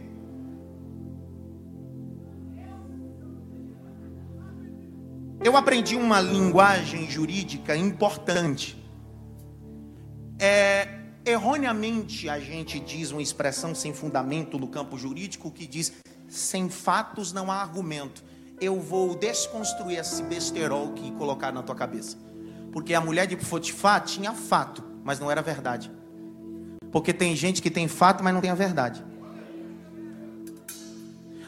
Eu 5.48 5.56
aprendi 5.56 5.96
uma 5.96 6.20
linguagem 6.20 7.10
jurídica 7.10 7.74
importante. 7.74 8.78
É, 10.38 10.90
erroneamente 11.26 12.28
a 12.28 12.38
gente 12.38 12.82
diz 12.82 13.12
uma 13.12 13.22
expressão 13.22 13.74
sem 13.74 13.94
fundamento 13.94 14.60
no 14.60 14.68
campo 14.68 14.98
jurídico 14.98 15.50
que 15.50 15.66
diz 15.66 15.94
sem 16.28 16.70
fatos 16.70 17.32
não 17.32 17.50
há 17.50 17.62
argumento. 17.62 18.22
Eu 18.60 18.82
vou 18.82 19.16
desconstruir 19.16 19.98
esse 20.00 20.22
besterol 20.22 20.92
que 20.92 21.14
colocaram 21.14 21.56
na 21.56 21.64
tua 21.64 21.76
cabeça. 21.76 22.18
Porque 22.74 22.94
a 22.94 23.00
mulher 23.00 23.26
de 23.26 23.38
Potifar 23.38 24.04
tinha 24.04 24.34
fato, 24.34 24.84
mas 25.02 25.18
não 25.18 25.32
era 25.32 25.42
verdade. 25.42 25.90
Porque 26.92 27.14
tem 27.14 27.34
gente 27.38 27.62
que 27.62 27.72
tem 27.72 27.88
fato, 27.88 28.22
mas 28.22 28.34
não 28.34 28.42
tem 28.42 28.50
a 28.50 28.56
verdade. 28.56 29.02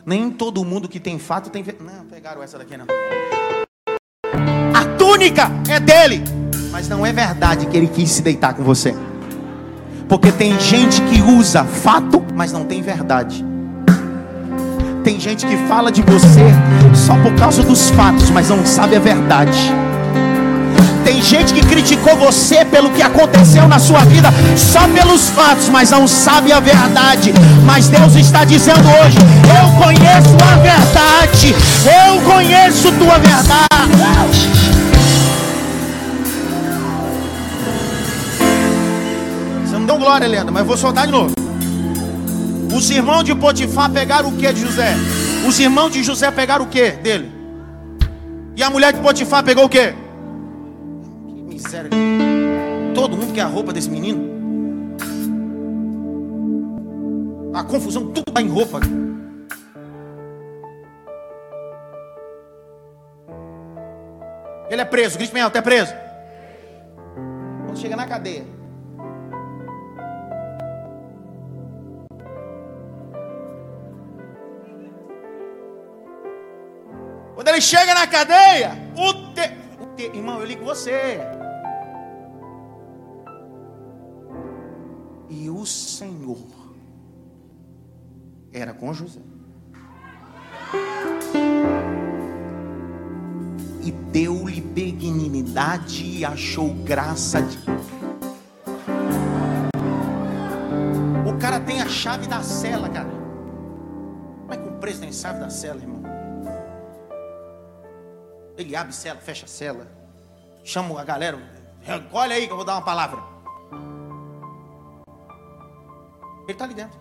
Nem 0.06 0.32
todo 0.32 0.64
mundo 0.64 0.88
que 0.88 1.02
tem 1.02 1.20
fato 1.20 1.50
tem. 1.50 1.66
Não, 1.82 2.06
pegaram 2.06 2.42
essa 2.42 2.58
daqui 2.58 2.78
não 2.78 2.88
túnica 5.20 5.52
é 5.68 5.82
dele. 5.82 6.24
Mas 6.72 6.88
não 6.88 7.06
é 7.06 7.12
verdade 7.12 7.66
que 7.66 7.76
ele 7.76 7.88
quis 7.88 8.10
se 8.10 8.22
deitar 8.22 8.54
com 8.54 8.64
você. 8.64 8.96
Porque 10.08 10.32
tem 10.32 10.58
gente 10.58 11.02
que 11.02 11.22
usa 11.22 11.66
fato, 11.66 12.24
mas 12.34 12.54
não 12.54 12.64
tem 12.64 12.82
verdade. 12.82 13.46
Tem 15.04 15.20
gente 15.20 15.46
que 15.46 15.58
fala 15.68 15.92
de 15.92 16.02
você 16.04 16.46
só 16.96 17.16
por 17.18 17.34
causa 17.36 17.62
dos 17.64 17.90
fatos, 17.90 18.30
mas 18.30 18.48
não 18.48 18.66
sabe 18.66 18.96
a 18.96 19.00
verdade. 19.00 19.60
Tem 21.04 21.22
gente 21.22 21.54
que 21.54 21.66
criticou 21.66 22.16
você 22.16 22.64
pelo 22.64 22.90
que 22.92 23.02
aconteceu 23.02 23.68
na 23.68 23.78
sua 23.78 24.06
vida, 24.06 24.30
só 24.56 24.88
pelos 24.88 25.30
fatos, 25.32 25.68
mas 25.68 25.92
não 25.92 26.08
sabe 26.08 26.54
a 26.54 26.62
verdade. 26.62 27.34
Mas 27.66 27.90
Deus 27.90 28.16
está 28.16 28.46
dizendo 28.46 28.88
hoje: 28.88 29.18
Eu 29.44 29.84
conheço 29.84 30.38
a 30.50 30.56
verdade, 30.60 31.56
eu 32.08 32.22
conheço 32.22 32.92
tua 32.94 33.18
verdade. 33.18 34.50
Dão 39.90 39.98
glória, 39.98 40.26
Helena, 40.26 40.52
mas 40.52 40.68
vou 40.68 40.78
soltar 40.78 41.08
de 41.08 41.12
novo. 41.12 41.34
Os 42.72 42.92
irmãos 42.92 43.24
de 43.24 43.34
Potifar 43.34 43.92
pegaram 43.92 44.30
o 44.30 44.38
que 44.38 44.54
de 44.54 44.62
José? 44.62 44.94
Os 45.48 45.60
irmãos 45.60 45.90
de 45.90 46.04
José 46.04 46.30
pegaram 46.30 46.66
o 46.66 46.68
que 46.68 46.92
dele? 46.92 47.32
E 48.56 48.62
a 48.62 48.70
mulher 48.70 48.94
de 48.94 49.00
Potifar 49.00 49.44
pegou 49.44 49.66
o 49.66 49.70
que? 49.70 49.92
Que 51.26 51.42
miséria. 51.42 51.90
Todo 52.94 53.18
mundo 53.18 53.34
quer 53.34 53.42
a 53.42 53.48
roupa 53.48 53.74
desse 53.74 53.90
menino. 53.90 54.30
A 57.56 57.64
confusão, 57.64 58.12
tudo 58.12 58.26
está 58.28 58.44
em 58.44 58.48
roupa. 58.48 58.82
Ele 64.70 64.82
é 64.82 64.86
preso, 64.86 65.18
grite 65.18 65.34
bem 65.34 65.42
alto, 65.42 65.58
é 65.58 65.62
preso. 65.64 65.96
Quando 67.66 67.80
chega 67.80 67.96
na 67.96 68.06
cadeia, 68.06 68.59
Quando 77.40 77.48
ele 77.48 77.62
chega 77.62 77.94
na 77.94 78.06
cadeia, 78.06 78.72
o, 78.98 79.14
te, 79.34 79.50
o 79.82 79.96
te, 79.96 80.04
irmão, 80.14 80.42
eu 80.42 80.46
ligo 80.46 80.66
você. 80.66 81.22
E 85.30 85.50
o 85.50 85.66
Senhor 85.66 86.38
era 88.52 88.74
com 88.74 88.94
José. 88.94 89.22
E 93.86 93.90
deu-lhe 94.12 94.60
benignidade 94.60 96.04
e 96.04 96.26
achou 96.26 96.74
graça 96.84 97.42
de. 97.42 97.58
O 101.26 101.40
cara 101.40 101.62
tem 101.62 101.82
a 101.82 101.88
chave 101.88 102.28
da 102.28 102.44
cela, 102.44 102.90
cara. 102.90 103.10
Como 104.42 104.54
é 104.54 104.58
que 104.58 104.68
o 104.68 104.74
preso 104.74 105.00
tem 105.00 105.14
chave 105.14 105.40
da 105.40 105.50
cela, 105.50 105.80
irmão? 105.80 105.99
Ele 108.60 108.76
abre 108.76 108.94
cela, 108.94 109.22
fecha 109.22 109.48
cela. 109.48 109.88
Chama 110.66 111.00
a 111.00 111.04
galera. 111.06 111.40
Olha 112.12 112.36
aí 112.36 112.46
que 112.46 112.52
eu 112.52 112.58
vou 112.58 112.66
dar 112.66 112.74
uma 112.74 112.82
palavra. 112.82 113.24
Ele 116.44 116.52
está 116.52 116.66
ali 116.66 116.74
dentro. 116.74 117.00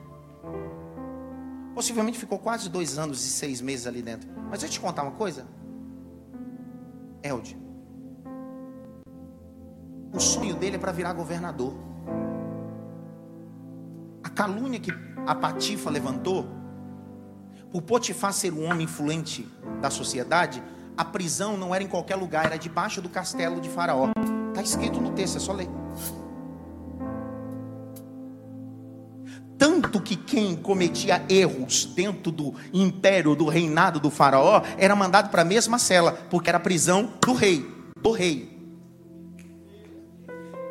Possivelmente 1.75 2.17
ficou 2.17 2.39
quase 2.39 2.69
dois 2.69 2.97
anos 2.97 3.27
e 3.27 3.29
seis 3.29 3.61
meses 3.61 3.89
ali 3.89 4.03
dentro. 4.03 4.31
Mas 4.49 4.61
deixa 4.61 4.67
eu 4.67 4.71
te 4.71 4.81
contar 4.81 5.03
uma 5.03 5.11
coisa. 5.11 5.49
Elde. 7.25 7.59
O 10.15 10.21
sonho 10.21 10.55
dele 10.55 10.77
é 10.77 10.79
para 10.79 10.93
virar 10.93 11.13
governador. 11.13 11.75
A 14.23 14.31
calúnia 14.31 14.79
que 14.79 14.93
a 15.27 15.35
Patifa 15.35 15.91
levantou, 15.91 16.47
por 17.73 17.83
Potifar 17.83 18.33
ser 18.33 18.53
um 18.53 18.65
homem 18.65 18.85
influente 18.85 19.45
da 19.81 19.91
sociedade, 19.91 20.63
a 20.99 21.05
prisão 21.05 21.57
não 21.57 21.73
era 21.73 21.85
em 21.85 21.87
qualquer 21.87 22.17
lugar, 22.17 22.47
era 22.47 22.59
debaixo 22.59 23.01
do 23.01 23.09
castelo 23.09 23.61
de 23.61 23.69
Faraó. 23.69 24.11
Está 24.49 24.61
escrito 24.61 25.01
no 25.01 25.13
texto, 25.13 25.37
é 25.37 25.41
só 25.41 25.53
ler. 25.53 25.69
Tanto 29.57 30.01
que 30.01 30.17
quem 30.17 30.57
cometia 30.57 31.25
erros 31.29 31.85
dentro 31.85 32.33
do 32.33 32.53
império, 32.73 33.37
do 33.37 33.47
reinado 33.47 34.01
do 34.01 34.11
Faraó, 34.11 34.63
era 34.77 34.97
mandado 34.97 35.31
para 35.31 35.43
a 35.43 35.45
mesma 35.45 35.79
cela, 35.79 36.13
porque 36.29 36.51
era 36.51 36.59
a 36.59 36.61
prisão 36.61 37.13
do 37.25 37.33
rei, 37.33 37.65
do 38.03 38.11
rei. 38.11 38.59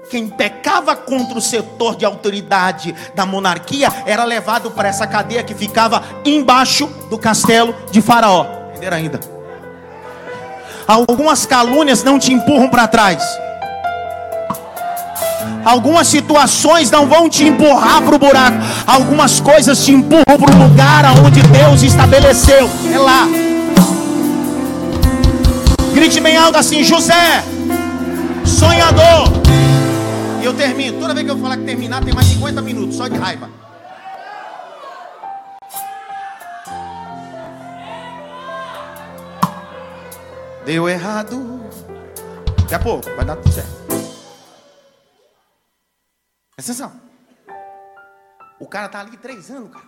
Quem 0.09 0.27
pecava 0.27 0.95
contra 0.95 1.37
o 1.37 1.41
setor 1.41 1.95
de 1.95 2.05
autoridade 2.05 2.93
da 3.15 3.25
monarquia 3.25 3.87
era 4.05 4.25
levado 4.25 4.71
para 4.71 4.89
essa 4.89 5.07
cadeia 5.07 5.43
que 5.43 5.55
ficava 5.55 6.03
embaixo 6.25 6.87
do 7.09 7.17
castelo 7.17 7.73
de 7.91 8.01
Faraó. 8.01 8.45
Entenderam 8.71 8.97
ainda? 8.97 9.36
Algumas 10.87 11.45
calúnias 11.45 12.01
não 12.01 12.17
te 12.17 12.31
empurram 12.31 12.69
para 12.69 12.87
trás. 12.87 13.21
Algumas 15.65 16.07
situações 16.07 16.89
não 16.89 17.07
vão 17.07 17.29
te 17.29 17.43
empurrar 17.43 18.01
para 18.01 18.15
o 18.15 18.17
buraco. 18.17 18.57
Algumas 18.85 19.41
coisas 19.41 19.83
te 19.83 19.91
empurram 19.91 20.23
para 20.39 20.55
o 20.55 20.63
lugar 20.63 21.03
aonde 21.03 21.41
Deus 21.41 21.83
estabeleceu. 21.83 22.69
É 22.89 22.97
lá. 22.97 23.27
Grite 25.93 26.21
bem 26.21 26.37
alto 26.37 26.57
assim: 26.57 26.85
José, 26.85 27.43
sonhador. 28.45 29.33
eu 30.41 30.53
termino. 30.53 31.01
Toda 31.01 31.13
vez 31.13 31.25
que 31.25 31.31
eu 31.33 31.37
falar 31.37 31.57
que 31.57 31.63
terminar, 31.63 32.01
tem 32.01 32.13
mais 32.13 32.27
50 32.27 32.61
minutos, 32.61 32.95
só 32.95 33.09
de 33.09 33.17
raiva. 33.17 33.49
Deu 40.67 40.89
errado. 40.89 41.61
Daqui 42.63 42.75
a 42.75 42.79
pouco, 42.79 43.09
vai 43.15 43.23
dar 43.23 43.37
tudo 43.37 43.53
certo. 43.53 43.69
Presta 46.53 46.73
atenção. 46.73 47.01
O 48.59 48.67
cara 48.67 48.89
tá 48.89 48.99
ali 48.99 49.15
três 49.15 49.49
anos, 49.49 49.71
cara. 49.71 49.87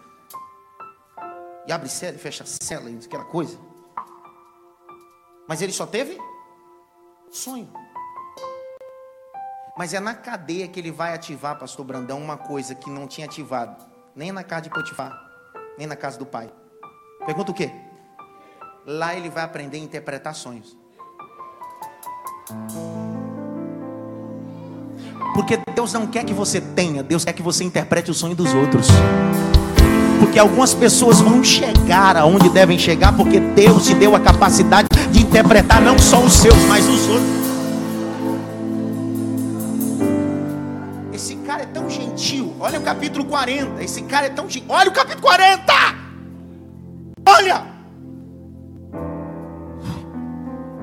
E 1.68 1.72
abre 1.74 1.90
cela 1.90 2.16
e 2.16 2.18
fecha 2.18 2.46
cela, 2.46 2.90
aquela 2.90 3.26
coisa. 3.26 3.60
Mas 5.50 5.62
ele 5.62 5.74
só 5.74 5.86
teve 5.86 6.18
sonho. 7.30 7.70
Mas 9.78 9.94
é 9.94 10.00
na 10.00 10.16
cadeia 10.16 10.70
que 10.70 10.80
ele 10.80 10.92
vai 10.94 11.14
ativar, 11.14 11.60
pastor 11.60 11.86
Brandão, 11.86 12.22
uma 12.22 12.38
coisa 12.38 12.74
que 12.74 12.90
não 12.90 13.06
tinha 13.06 13.28
ativado. 13.28 13.86
Nem 14.16 14.32
na 14.32 14.46
casa 14.46 14.62
de 14.62 14.70
Potifar, 14.70 15.12
nem 15.78 15.86
na 15.86 15.98
casa 15.98 16.18
do 16.18 16.26
pai. 16.26 16.50
Pergunta 17.26 17.52
o 17.52 17.54
quê? 17.54 17.70
Lá 18.92 19.16
ele 19.16 19.30
vai 19.30 19.44
aprender 19.44 19.78
a 19.78 19.82
interpretar 19.82 20.34
sonhos. 20.34 20.76
Porque 25.36 25.60
Deus 25.76 25.94
não 25.94 26.08
quer 26.08 26.24
que 26.24 26.34
você 26.34 26.60
tenha, 26.60 27.04
Deus 27.04 27.24
quer 27.24 27.34
que 27.34 27.44
você 27.44 27.64
interprete 27.64 28.10
o 28.10 28.16
sonho 28.16 28.34
dos 28.36 28.52
outros. 28.52 28.88
Porque 30.20 30.40
algumas 30.40 30.74
pessoas 30.74 31.22
vão 31.22 31.44
chegar 31.44 32.18
aonde 32.18 32.50
devem 32.50 32.80
chegar, 32.80 33.16
porque 33.16 33.40
Deus 33.40 33.86
te 33.86 33.94
deu 33.94 34.16
a 34.16 34.20
capacidade 34.20 34.88
de 35.12 35.22
interpretar 35.22 35.80
não 35.80 36.00
só 36.00 36.20
os 36.24 36.34
seus, 36.34 36.58
mas 36.68 36.88
os 36.88 37.08
outros. 37.10 37.30
Esse 41.14 41.36
cara 41.36 41.62
é 41.62 41.68
tão 41.68 41.88
gentil. 41.88 42.56
Olha 42.60 42.80
o 42.80 42.82
capítulo 42.82 43.24
40. 43.26 43.84
Esse 43.84 44.02
cara 44.02 44.26
é 44.26 44.30
tão 44.30 44.50
gentil. 44.50 44.74
Olha 44.74 44.90
o 44.90 44.94
capítulo 44.94 45.22
40. 45.22 45.74
Olha. 47.28 47.69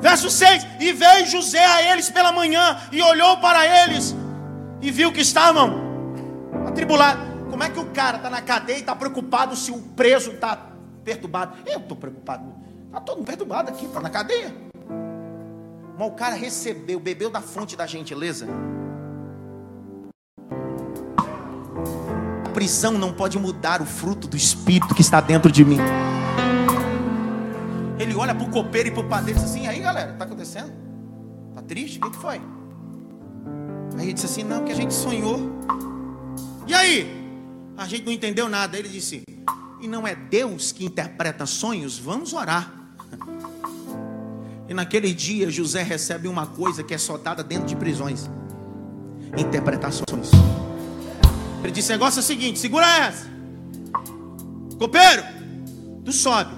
Verso 0.06 0.30
6: 0.30 0.64
E 0.78 0.92
veio 0.92 1.26
José 1.26 1.64
a 1.64 1.92
eles 1.92 2.08
pela 2.08 2.30
manhã, 2.30 2.78
e 2.92 3.02
olhou 3.02 3.38
para 3.38 3.66
eles, 3.82 4.14
e 4.80 4.88
viu 4.88 5.10
que 5.10 5.20
estavam 5.20 5.82
atribulados. 6.64 7.24
Como 7.50 7.60
é 7.64 7.68
que 7.68 7.80
o 7.80 7.86
cara 7.86 8.18
está 8.18 8.30
na 8.30 8.40
cadeia 8.40 8.76
e 8.76 8.80
está 8.80 8.94
preocupado 8.94 9.56
se 9.56 9.72
o 9.72 9.78
preso 9.96 10.30
está 10.30 10.56
perturbado? 11.02 11.56
Eu 11.66 11.80
estou 11.80 11.96
preocupado. 11.96 12.54
Está 12.86 13.00
todo 13.00 13.24
perturbado 13.24 13.70
aqui, 13.70 13.84
está 13.84 13.98
na 13.98 14.08
cadeia. 14.08 14.54
Mas 15.98 16.08
o 16.08 16.12
cara 16.12 16.36
recebeu, 16.36 17.00
bebeu 17.00 17.28
da 17.28 17.40
fonte 17.40 17.74
da 17.74 17.84
gentileza. 17.84 18.46
A 22.44 22.48
prisão 22.50 22.92
não 22.92 23.12
pode 23.12 23.40
mudar 23.40 23.82
o 23.82 23.84
fruto 23.84 24.28
do 24.28 24.36
Espírito 24.36 24.94
que 24.94 25.00
está 25.00 25.20
dentro 25.20 25.50
de 25.50 25.64
mim. 25.64 25.78
Olha 28.16 28.34
para 28.34 28.46
o 28.46 28.50
copeiro 28.50 28.88
e 28.88 28.92
para 28.92 29.00
o 29.00 29.08
padeiro 29.08 29.38
e 29.38 29.42
diz 29.42 29.50
assim: 29.50 29.66
aí 29.66 29.80
galera, 29.80 30.12
está 30.12 30.24
acontecendo? 30.24 30.72
Está 31.50 31.62
triste? 31.62 31.98
O 31.98 32.02
que, 32.02 32.10
que 32.10 32.16
foi? 32.16 32.40
Aí 33.96 34.04
ele 34.04 34.12
disse 34.12 34.26
assim: 34.26 34.42
Não, 34.42 34.64
que 34.64 34.72
a 34.72 34.74
gente 34.74 34.94
sonhou. 34.94 35.38
E 36.66 36.74
aí? 36.74 37.26
A 37.76 37.86
gente 37.86 38.04
não 38.04 38.12
entendeu 38.12 38.48
nada. 38.48 38.78
Ele 38.78 38.88
disse: 38.88 39.22
E 39.80 39.88
não 39.88 40.06
é 40.06 40.14
Deus 40.14 40.72
que 40.72 40.84
interpreta 40.84 41.46
sonhos? 41.46 41.98
Vamos 41.98 42.32
orar. 42.32 42.72
E 44.68 44.74
naquele 44.74 45.14
dia 45.14 45.50
José 45.50 45.82
recebe 45.82 46.28
uma 46.28 46.46
coisa 46.46 46.82
que 46.82 46.92
é 46.92 46.98
só 46.98 47.16
dada 47.16 47.42
dentro 47.42 47.66
de 47.66 47.76
prisões: 47.76 48.28
interpretações. 49.36 50.30
Ele 51.62 51.72
disse: 51.72 51.90
negócio 51.90 52.18
é 52.18 52.22
o 52.22 52.24
seguinte, 52.24 52.58
segura 52.58 52.86
essa. 52.86 53.26
Copeiro, 54.78 55.22
tu 56.04 56.12
sobe. 56.12 56.54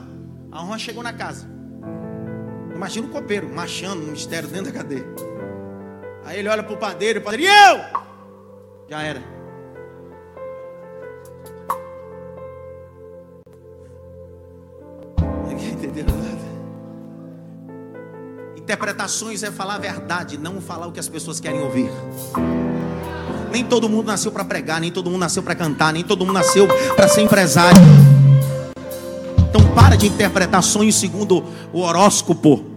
A 0.51 0.63
honra 0.63 0.79
chegou 0.79 1.03
na 1.03 1.13
casa. 1.13 1.48
Imagina 2.79 3.09
o 3.09 3.11
copeiro 3.11 3.53
machando 3.53 4.03
no 4.03 4.13
mistério 4.13 4.49
dentro 4.49 4.67
da 4.67 4.79
cadeia. 4.79 5.05
Aí 6.25 6.39
ele 6.39 6.49
olha 6.49 6.63
para 6.63 6.75
o 6.75 6.77
padeiro, 6.77 7.19
o 7.19 7.23
padeiro, 7.25 7.43
e 7.43 7.47
eu? 7.49 7.81
Já 8.89 9.03
era. 9.03 9.21
Ninguém 15.49 15.73
entendeu 15.75 16.05
nada. 16.07 16.39
Interpretações 18.57 19.43
é 19.43 19.51
falar 19.51 19.75
a 19.75 19.79
verdade, 19.79 20.39
não 20.39 20.61
falar 20.61 20.87
o 20.87 20.93
que 20.93 21.01
as 21.01 21.09
pessoas 21.09 21.41
querem 21.41 21.61
ouvir. 21.61 21.91
Nem 23.51 23.65
todo 23.65 23.89
mundo 23.89 24.07
nasceu 24.07 24.31
para 24.31 24.45
pregar, 24.45 24.81
nem 24.81 24.93
todo 24.93 25.11
mundo 25.11 25.23
nasceu 25.23 25.43
para 25.43 25.57
cantar, 25.57 25.93
nem 25.93 26.05
todo 26.05 26.25
mundo 26.25 26.35
nasceu 26.35 26.69
para 26.95 27.09
ser 27.09 27.23
empresário. 27.23 27.83
Então 29.49 29.75
para 29.75 29.97
de 29.97 30.07
interpretar 30.07 30.63
sonhos 30.63 30.95
segundo 30.95 31.43
o 31.73 31.81
horóscopo. 31.81 32.68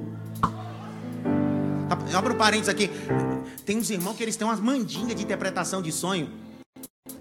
Abre 2.13 2.33
o 2.33 2.35
parênteses 2.35 2.69
aqui. 2.69 2.89
Tem 3.65 3.77
uns 3.77 3.89
irmãos 3.89 4.15
que 4.15 4.23
eles 4.23 4.35
têm 4.35 4.47
umas 4.47 4.59
mandingas 4.59 5.15
de 5.15 5.23
interpretação 5.23 5.81
de 5.81 5.91
sonho. 5.91 6.29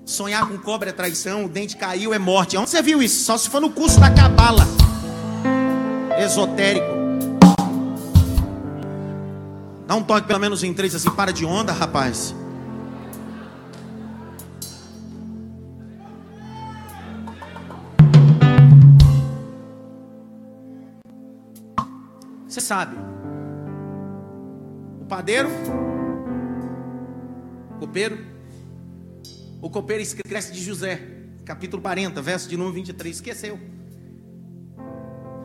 Sonhar 0.05 0.49
com 0.49 0.59
cobra 0.59 0.91
é 0.91 0.93
traição, 0.93 1.45
o 1.45 1.49
dente 1.49 1.77
caiu 1.77 2.13
é 2.13 2.19
morte. 2.19 2.57
Onde 2.57 2.71
você 2.71 2.83
viu 2.83 3.03
isso? 3.03 3.25
Só 3.25 3.39
se 3.39 3.49
for 3.49 3.61
no 3.61 3.71
curso 3.71 4.01
da 4.01 4.11
cabala. 4.11 4.67
Esotérico. 6.19 7.01
Dá 9.87 9.95
um 9.95 10.03
toque 10.03 10.27
pelo 10.27 10.39
menos 10.39 10.63
em 10.63 10.75
três 10.75 10.95
assim, 10.95 11.11
para 11.11 11.33
de 11.33 11.45
onda, 11.45 11.73
rapaz. 11.73 12.35
Você 22.49 22.61
sabe. 22.61 22.97
Padeiro 25.11 25.51
copeiro. 27.81 28.19
O 29.61 29.69
copeiro 29.69 30.03
esquece 30.03 30.53
de 30.53 30.63
José, 30.63 31.01
capítulo 31.45 31.83
40, 31.83 32.23
verso 32.23 32.49
de 32.49 32.57
número 32.57 32.75
23. 32.77 33.17
Esqueceu. 33.17 33.59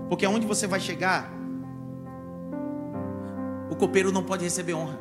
Porque 0.08 0.26
aonde 0.26 0.46
você 0.46 0.68
vai 0.68 0.80
chegar, 0.80 1.34
o 3.72 3.76
copeiro 3.76 4.12
não 4.12 4.22
pode 4.22 4.44
receber 4.44 4.76
honra. 4.76 5.00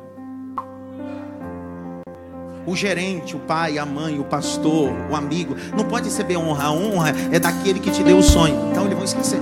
O 2.65 2.75
gerente, 2.75 3.35
o 3.35 3.39
pai, 3.39 3.77
a 3.77 3.85
mãe, 3.85 4.19
o 4.19 4.23
pastor, 4.23 4.91
o 5.11 5.15
amigo, 5.15 5.55
não 5.77 5.85
pode 5.85 6.05
receber 6.05 6.37
honra. 6.37 6.63
A 6.63 6.71
honra 6.71 7.09
é 7.31 7.39
daquele 7.39 7.79
que 7.79 7.91
te 7.91 8.03
deu 8.03 8.17
o 8.17 8.23
sonho. 8.23 8.71
Então 8.71 8.85
eles 8.85 8.95
vão 8.95 9.05
esquecer. 9.05 9.39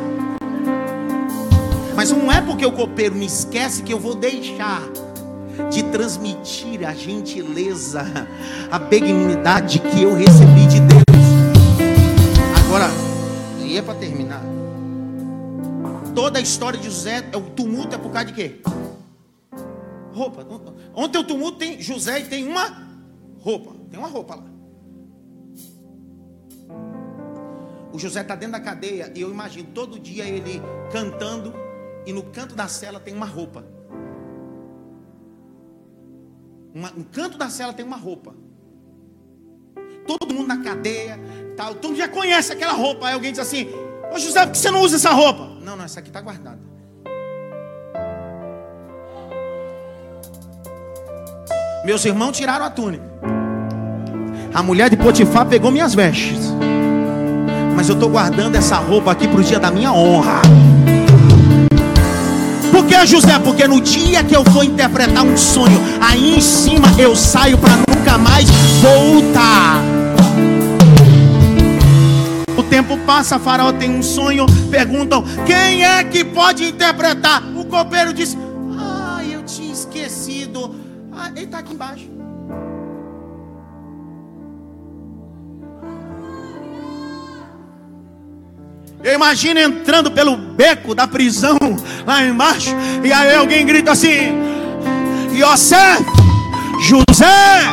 Mas 1.96 2.12
não 2.12 2.30
é 2.30 2.42
porque 2.42 2.66
o 2.66 2.72
copeiro 2.74 3.16
me 3.16 3.26
esquece 3.26 3.82
que 3.82 3.94
eu 3.94 4.00
vou 4.00 4.14
deixar 4.14 4.82
de 5.72 5.84
transmitir 5.84 6.88
a 6.88 6.94
gentileza, 6.94 8.04
a 8.72 8.80
benignidade 8.80 9.80
que 9.80 10.04
eu 10.04 10.16
recebi 10.16 10.66
de 10.68 10.80
Deus. 10.80 11.04
Agora, 12.66 12.90
e 13.62 13.78
é 13.78 13.82
para 13.82 13.96
terminar. 13.96 14.42
Toda 16.16 16.40
a 16.40 16.42
história 16.42 16.78
de 16.78 16.86
José, 16.86 17.24
o 17.36 17.42
tumulto 17.42 17.96
é 17.96 17.98
por 17.98 18.12
causa 18.12 18.28
de 18.28 18.34
quê? 18.34 18.62
Roupa. 20.14 20.46
Ontem 20.94 21.18
o 21.18 21.24
tumulto 21.24 21.58
tem 21.58 21.82
José 21.82 22.20
e 22.20 22.26
tem 22.26 22.48
uma 22.48 22.88
roupa. 23.40 23.76
Tem 23.90 24.00
uma 24.00 24.08
roupa 24.08 24.36
lá. 24.36 24.44
O 27.92 28.00
José 28.00 28.22
está 28.22 28.36
dentro 28.36 28.54
da 28.54 28.60
cadeia 28.60 29.12
e 29.16 29.22
eu 29.22 29.30
imagino 29.30 29.68
todo 29.74 30.00
dia 30.00 30.26
ele 30.26 30.62
cantando 30.92 31.54
e 32.06 32.12
no 32.12 32.24
canto 32.24 32.56
da 32.56 32.68
cela 32.68 33.00
tem 33.00 33.14
uma 33.14 33.26
roupa. 33.26 33.64
Uma, 36.74 36.90
no 36.90 37.06
canto 37.06 37.38
da 37.38 37.50
cela 37.50 37.72
tem 37.72 37.86
uma 37.86 37.98
roupa. 37.98 38.34
Todo 40.08 40.34
mundo 40.34 40.48
na 40.48 40.58
cadeia, 40.58 41.20
tal, 41.56 41.76
todo 41.76 41.90
mundo 41.90 41.98
já 41.98 42.08
conhece 42.08 42.52
aquela 42.52 42.74
roupa. 42.74 43.08
Aí 43.08 43.14
alguém 43.14 43.32
diz 43.32 43.40
assim: 43.40 43.70
Ô 44.12 44.18
José, 44.18 44.46
por 44.46 44.54
que 44.54 44.58
você 44.58 44.72
não 44.72 44.82
usa 44.82 44.96
essa 44.96 45.12
roupa? 45.12 45.50
Não, 45.62 45.76
não, 45.76 45.86
essa 45.86 46.00
aqui 46.00 46.10
está 46.10 46.20
guardada. 46.20 46.60
Meus 51.86 52.04
irmãos 52.06 52.36
tiraram 52.36 52.66
a 52.66 52.70
túnica. 52.70 53.04
A 54.54 54.64
mulher 54.64 54.90
de 54.90 54.96
Potifar 54.96 55.46
pegou 55.46 55.70
minhas 55.70 55.94
vestes. 55.94 56.54
Mas 57.76 57.90
eu 57.90 57.96
estou 57.96 58.10
guardando 58.10 58.56
essa 58.56 58.78
roupa 58.78 59.12
aqui 59.12 59.28
para 59.28 59.40
o 59.40 59.44
dia 59.44 59.60
da 59.60 59.70
minha 59.70 59.92
honra. 59.92 60.42
Por 62.74 62.88
que, 62.88 63.06
José? 63.06 63.38
Porque 63.38 63.68
no 63.68 63.80
dia 63.80 64.24
que 64.24 64.36
eu 64.36 64.44
for 64.46 64.64
interpretar 64.64 65.24
um 65.24 65.38
sonho, 65.38 65.80
aí 66.02 66.38
em 66.38 66.42
cima 66.42 66.88
eu 66.98 67.16
saio 67.16 67.56
para 67.56 67.76
nunca 67.76 68.18
mais 68.18 68.50
voltar. 68.82 69.80
O 72.58 72.64
tempo 72.64 72.98
passa, 73.06 73.38
Faraó 73.38 73.72
tem 73.72 73.92
um 73.92 74.02
sonho. 74.02 74.48
Perguntam: 74.72 75.24
quem 75.46 75.86
é 75.86 76.04
que 76.04 76.26
pode 76.26 76.66
interpretar? 76.66 77.44
O 77.56 77.64
copeiro 77.66 78.12
diz: 78.12 78.36
Ah, 78.80 79.22
eu 79.24 79.44
tinha 79.44 79.72
esquecido. 79.72 80.74
Ah, 81.16 81.30
ele 81.30 81.46
está 81.46 81.60
aqui 81.60 81.76
embaixo. 81.76 82.13
Eu 89.04 89.14
imagino 89.16 89.60
entrando 89.60 90.10
pelo 90.10 90.38
beco 90.38 90.96
da 90.96 91.06
prisão 91.06 91.58
lá 92.08 92.24
embaixo, 92.24 92.74
e 93.04 93.12
aí 93.12 93.36
alguém 93.36 93.66
grita 93.66 93.92
assim: 93.92 94.42
Yosef, 95.34 96.06
José, 96.80 97.64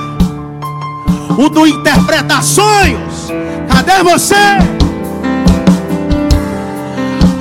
o 1.38 1.48
do 1.48 1.68
interpretar 1.68 2.42
sonhos, 2.42 3.28
cadê 3.68 4.02
você? 4.02 4.34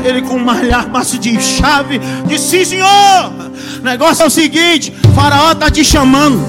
Ele 0.03 0.21
com 0.21 0.35
um 0.35 0.45
maço 0.45 1.17
de 1.17 1.41
chave 1.41 1.99
disse: 2.27 2.59
Sim, 2.59 2.65
senhor. 2.65 3.33
O 3.79 3.83
negócio 3.83 4.21
é 4.23 4.27
o 4.27 4.29
seguinte: 4.29 4.93
Faraó 5.15 5.51
está 5.53 5.71
te 5.71 5.83
chamando 5.83 6.39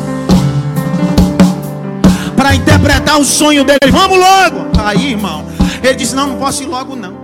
para 2.37 2.55
interpretar 2.55 3.19
o 3.19 3.25
sonho 3.25 3.65
dele. 3.65 3.91
Vamos 3.91 4.19
logo. 4.19 4.79
Aí, 4.85 5.13
irmão. 5.13 5.47
Ele 5.83 5.95
disse: 5.95 6.15
Não, 6.15 6.29
não 6.29 6.37
posso 6.37 6.63
ir 6.63 6.67
logo, 6.67 6.95
não. 6.95 7.20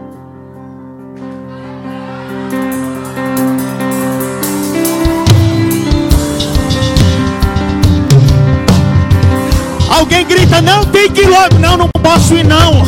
Alguém 9.97 10.27
grita: 10.27 10.61
Não 10.61 10.85
tem 10.85 11.09
logo. 11.27 11.59
Não, 11.59 11.77
não 11.77 11.89
posso 12.03 12.35
ir, 12.35 12.45
não. 12.45 12.87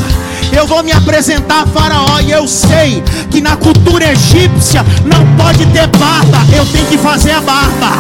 Eu 0.52 0.66
vou 0.66 0.82
me 0.82 0.92
apresentar 0.92 1.62
a 1.62 1.66
Faraó 1.66 2.20
e 2.20 2.30
eu 2.30 2.46
sei 2.46 3.02
que 3.30 3.40
na 3.40 3.56
cultura 3.56 4.12
egípcia 4.12 4.84
não 5.04 5.24
pode 5.36 5.64
ter 5.66 5.86
barba. 5.98 6.38
Eu 6.54 6.66
tenho 6.66 6.86
que 6.86 6.98
fazer 6.98 7.30
a 7.30 7.40
barba. 7.40 7.92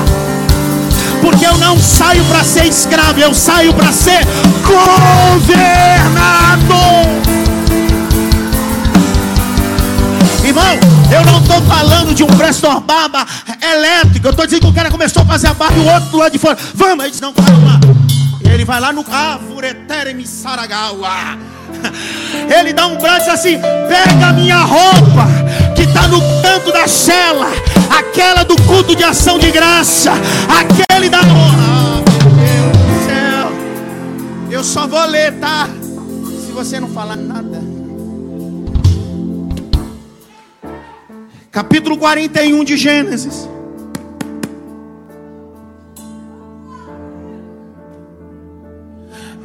Porque 1.22 1.46
eu 1.46 1.56
não 1.58 1.78
saio 1.78 2.22
para 2.24 2.44
ser 2.44 2.66
escravo, 2.66 3.18
eu 3.18 3.32
saio 3.34 3.72
para 3.72 3.92
ser 3.92 4.20
governador. 4.62 5.48
Irmão, 10.44 10.78
eu 11.10 11.24
não 11.24 11.40
estou 11.40 11.60
falando 11.62 12.14
de 12.14 12.22
um 12.22 12.28
prestor 12.28 12.80
barba 12.80 13.26
elétrico. 13.62 14.26
Eu 14.26 14.30
estou 14.30 14.46
dizendo 14.46 14.62
que 14.62 14.68
o 14.68 14.72
cara 14.72 14.90
começou 14.90 15.22
a 15.22 15.26
fazer 15.26 15.48
a 15.48 15.54
barba 15.54 15.78
e 15.78 15.80
o 15.80 15.86
outro 15.86 16.10
do 16.10 16.18
lado 16.18 16.32
de 16.32 16.38
fora. 16.38 16.56
Vamos, 16.74 17.04
ele 17.04 17.10
diz, 17.10 17.20
não, 17.20 17.32
calma. 17.32 17.80
Ele 18.58 18.64
vai 18.64 18.80
lá 18.80 18.92
no 18.92 19.04
Saragawa. 20.26 21.38
Ele 22.58 22.72
dá 22.72 22.88
um 22.88 22.98
braço 22.98 23.30
assim: 23.30 23.56
pega 23.88 24.26
a 24.30 24.32
minha 24.32 24.58
roupa, 24.62 25.28
que 25.76 25.82
está 25.82 26.08
no 26.08 26.20
canto 26.42 26.72
da 26.72 26.88
cela, 26.88 27.46
aquela 27.88 28.42
do 28.42 28.60
culto 28.62 28.96
de 28.96 29.04
ação 29.04 29.38
de 29.38 29.52
graça, 29.52 30.10
aquele 30.48 31.08
da. 31.08 31.20
Ah, 31.20 32.02
meu 32.34 32.72
Deus 32.72 32.84
do 32.84 33.04
céu, 33.06 33.52
eu 34.50 34.64
só 34.64 34.88
vou 34.88 35.06
ler, 35.06 35.38
tá? 35.38 35.68
Se 36.44 36.50
você 36.50 36.80
não 36.80 36.88
falar 36.88 37.14
nada. 37.14 37.62
Capítulo 41.52 41.96
41 41.96 42.64
de 42.64 42.76
Gênesis. 42.76 43.48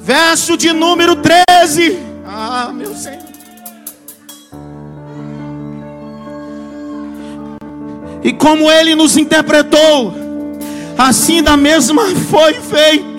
Verso 0.04 0.58
de 0.58 0.74
número 0.74 1.16
13. 1.16 1.98
Ah, 2.26 2.72
meu 2.74 2.94
Senhor. 2.94 3.24
E 8.22 8.34
como 8.34 8.70
ele 8.70 8.96
nos 8.96 9.16
interpretou, 9.16 10.14
assim 10.98 11.42
da 11.42 11.56
mesma 11.56 12.04
foi 12.30 12.56
feito. 12.56 13.14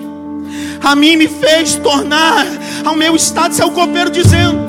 A 0.83 0.95
mim 0.95 1.17
me 1.17 1.27
fez 1.27 1.73
tornar 1.73 2.45
ao 2.85 2.95
meu 2.95 3.15
estado 3.15 3.55
seu 3.55 3.71
copeiro, 3.71 4.11
dizendo: 4.11 4.59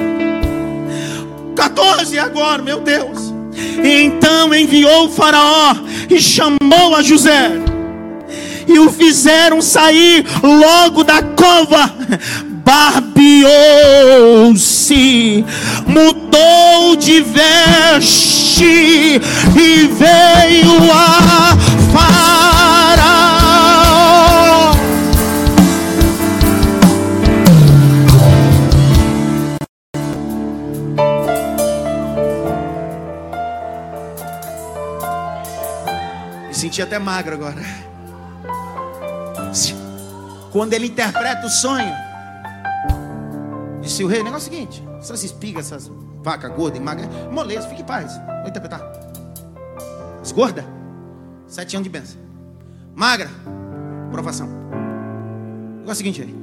14 1.55 2.19
agora, 2.19 2.63
meu 2.63 2.81
Deus. 2.81 3.31
E 3.85 4.05
então 4.05 4.55
enviou 4.55 5.05
o 5.05 5.11
Faraó 5.11 5.75
e 6.09 6.19
chamou 6.19 6.97
a 6.97 7.03
José 7.03 7.76
e 8.67 8.79
o 8.79 8.91
fizeram 8.91 9.63
sair 9.63 10.25
logo 10.43 11.05
da 11.05 11.23
cova 11.23 11.95
barbeou-se, 12.67 13.55
mudou 15.87 16.97
de 16.97 17.21
veste 17.21 18.65
e 19.55 19.87
veio 19.87 20.93
a 20.93 21.57
Faraó. 21.93 23.07
Me 36.49 36.55
senti 36.55 36.83
até 36.83 36.99
magro 36.99 37.35
agora. 37.35 37.63
Quando 40.57 40.73
ele 40.73 40.87
interpreta 40.87 41.47
o 41.47 41.51
sonho, 41.51 41.93
Disse 43.83 44.03
o 44.03 44.07
rei, 44.07 44.23
o 44.23 44.25
negócio 44.25 44.49
é 44.49 44.51
o 44.51 44.55
seguinte: 44.55 44.83
essas 44.99 45.23
espigas, 45.23 45.67
essas 45.67 45.93
vacas 46.23 46.51
gordas 46.57 46.81
magras, 46.81 47.07
moleza, 47.31 47.69
fique 47.69 47.83
em 47.83 47.85
paz. 47.85 48.19
Vou 48.41 48.49
interpretar. 48.49 48.81
As 50.19 50.33
sete 51.47 51.77
anos 51.77 51.85
de 51.85 51.91
bênção. 51.91 52.19
Magra, 52.95 53.29
provação. 54.11 54.49
O 54.49 55.81
negócio 55.81 55.91
é 55.91 55.93
o 55.93 55.95
seguinte 55.95 56.23
aí. 56.23 56.35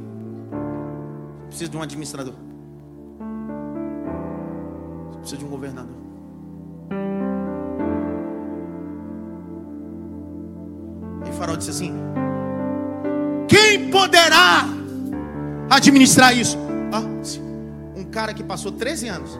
Preciso 1.48 1.72
de 1.72 1.78
um 1.78 1.82
administrador. 1.82 2.36
Preciso 5.22 5.40
de 5.40 5.46
um 5.46 5.50
governador. 5.50 5.98
E 11.26 11.30
o 11.32 11.34
farol 11.34 11.58
disse 11.58 11.72
assim: 11.72 11.94
Quem 13.54 13.92
poderá 13.92 14.66
administrar 15.70 16.36
isso? 16.36 16.58
um 17.96 18.04
cara 18.04 18.34
que 18.34 18.44
passou 18.44 18.72
13 18.72 19.08
anos 19.08 19.40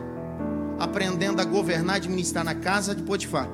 aprendendo 0.78 1.40
a 1.40 1.44
governar 1.44 1.96
e 1.96 1.98
administrar 1.98 2.44
na 2.44 2.54
casa 2.54 2.94
de 2.94 3.02
Potifar, 3.02 3.48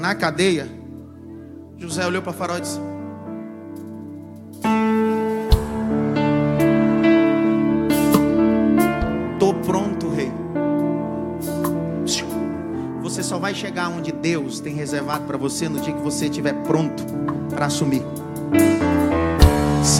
na 0.00 0.14
cadeia, 0.14 0.68
José 1.76 2.06
olhou 2.06 2.22
para 2.22 2.32
Faraó 2.32 2.58
e 2.58 2.60
disse: 2.60 2.80
Estou 9.32 9.54
pronto, 9.54 10.08
rei. 10.10 10.32
Você 13.02 13.22
só 13.24 13.38
vai 13.38 13.52
chegar 13.52 13.88
onde 13.88 14.12
Deus 14.12 14.60
tem 14.60 14.74
reservado 14.74 15.24
para 15.24 15.36
você 15.36 15.68
no 15.68 15.80
dia 15.80 15.92
que 15.92 16.00
você 16.00 16.26
estiver 16.26 16.54
pronto 16.62 17.04
para 17.50 17.66
assumir. 17.66 18.02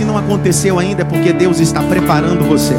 Se 0.02 0.06
não 0.06 0.18
aconteceu 0.18 0.80
ainda, 0.80 1.02
é 1.02 1.04
porque 1.04 1.32
Deus 1.32 1.60
está 1.60 1.80
preparando 1.80 2.44
você. 2.44 2.74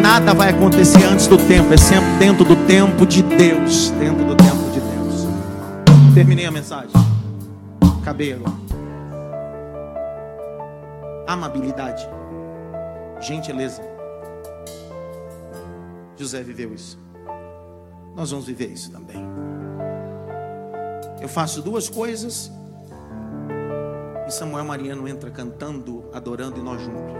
Nada 0.00 0.32
vai 0.32 0.50
acontecer 0.50 1.02
antes 1.02 1.26
do 1.26 1.36
tempo, 1.36 1.74
é 1.74 1.76
sempre 1.76 2.08
dentro 2.16 2.44
do 2.44 2.54
tempo 2.64 3.04
de 3.04 3.24
Deus. 3.24 3.90
Dentro 3.90 4.24
do 4.24 4.36
tempo 4.36 4.70
de 4.72 4.78
Deus. 4.78 5.26
Terminei 6.14 6.46
a 6.46 6.52
mensagem. 6.52 6.92
Agora. 8.06 8.52
Amabilidade, 11.26 12.08
gentileza. 13.20 13.82
José 16.16 16.40
viveu 16.40 16.72
isso. 16.72 16.96
Nós 18.14 18.30
vamos 18.30 18.46
viver 18.46 18.68
isso 18.68 18.92
também. 18.92 19.20
Eu 21.20 21.28
faço 21.28 21.60
duas 21.60 21.88
coisas 21.88 22.48
e 24.28 24.30
Samuel 24.30 24.64
Mariano 24.64 25.08
entra 25.08 25.30
cantando, 25.30 26.04
adorando 26.12 26.60
e 26.60 26.62
nós 26.62 26.82
juntos. 26.82 27.16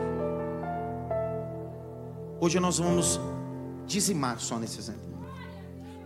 Hoje 2.38 2.60
nós 2.60 2.78
vamos 2.78 3.18
dizimar 3.86 4.38
só 4.38 4.58
nesse 4.58 4.78
exemplo. 4.78 5.08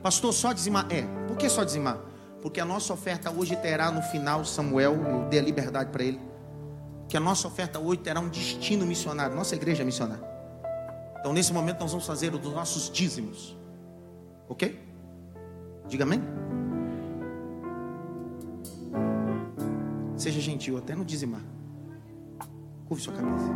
Pastor, 0.00 0.32
só 0.32 0.52
dizimar? 0.52 0.86
É. 0.90 1.02
Por 1.26 1.36
que 1.36 1.48
só 1.48 1.64
dizimar? 1.64 1.98
Porque 2.40 2.60
a 2.60 2.64
nossa 2.64 2.92
oferta 2.92 3.30
hoje 3.30 3.56
terá 3.56 3.90
no 3.90 4.00
final, 4.00 4.44
Samuel, 4.44 4.94
eu 4.94 5.28
dei 5.28 5.40
a 5.40 5.42
liberdade 5.42 5.90
para 5.90 6.04
ele, 6.04 6.20
que 7.08 7.16
a 7.16 7.20
nossa 7.20 7.48
oferta 7.48 7.80
hoje 7.80 7.98
terá 8.00 8.20
um 8.20 8.28
destino 8.28 8.86
missionário. 8.86 9.34
Nossa 9.34 9.56
igreja 9.56 9.82
é 9.82 9.84
missionária. 9.84 10.24
Então, 11.18 11.32
nesse 11.32 11.52
momento, 11.52 11.80
nós 11.80 11.90
vamos 11.90 12.06
fazer 12.06 12.32
os 12.32 12.42
nossos 12.42 12.90
dízimos. 12.90 13.56
Ok? 14.48 14.80
Diga 15.88 16.04
amém. 16.04 16.20
Seja 20.22 20.40
gentil, 20.40 20.78
até 20.78 20.94
no 20.94 21.04
dizimar. 21.04 21.42
Curve 22.86 23.02
sua 23.02 23.12
cabeça. 23.12 23.52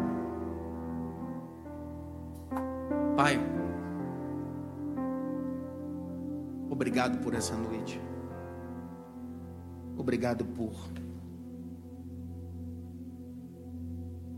Pai, 3.16 3.38
obrigado 6.68 7.18
por 7.18 7.34
essa 7.34 7.54
noite. 7.54 8.00
Obrigado 9.96 10.44
por 10.44 10.72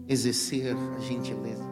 exercer 0.07 0.76
a 0.76 1.01
gentileza. 1.01 1.64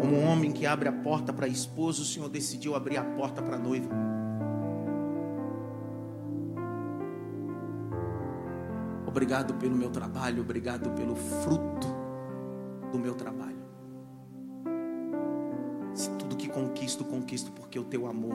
Como 0.00 0.16
um 0.16 0.26
homem 0.26 0.50
que 0.50 0.66
abre 0.66 0.88
a 0.88 0.92
porta 0.92 1.32
para 1.32 1.46
a 1.46 1.48
esposa, 1.48 2.02
o 2.02 2.04
Senhor 2.04 2.28
decidiu 2.28 2.74
abrir 2.74 2.96
a 2.96 3.04
porta 3.04 3.40
para 3.40 3.54
a 3.54 3.60
noiva. 3.60 4.13
Obrigado 9.14 9.54
pelo 9.54 9.76
meu 9.76 9.90
trabalho, 9.90 10.42
obrigado 10.42 10.90
pelo 10.90 11.14
fruto 11.14 11.86
do 12.90 12.98
meu 12.98 13.14
trabalho. 13.14 13.62
Se 15.94 16.10
tudo 16.18 16.34
que 16.34 16.48
conquisto, 16.48 17.04
conquisto 17.04 17.52
porque 17.52 17.78
o 17.78 17.84
teu 17.84 18.08
amor 18.08 18.34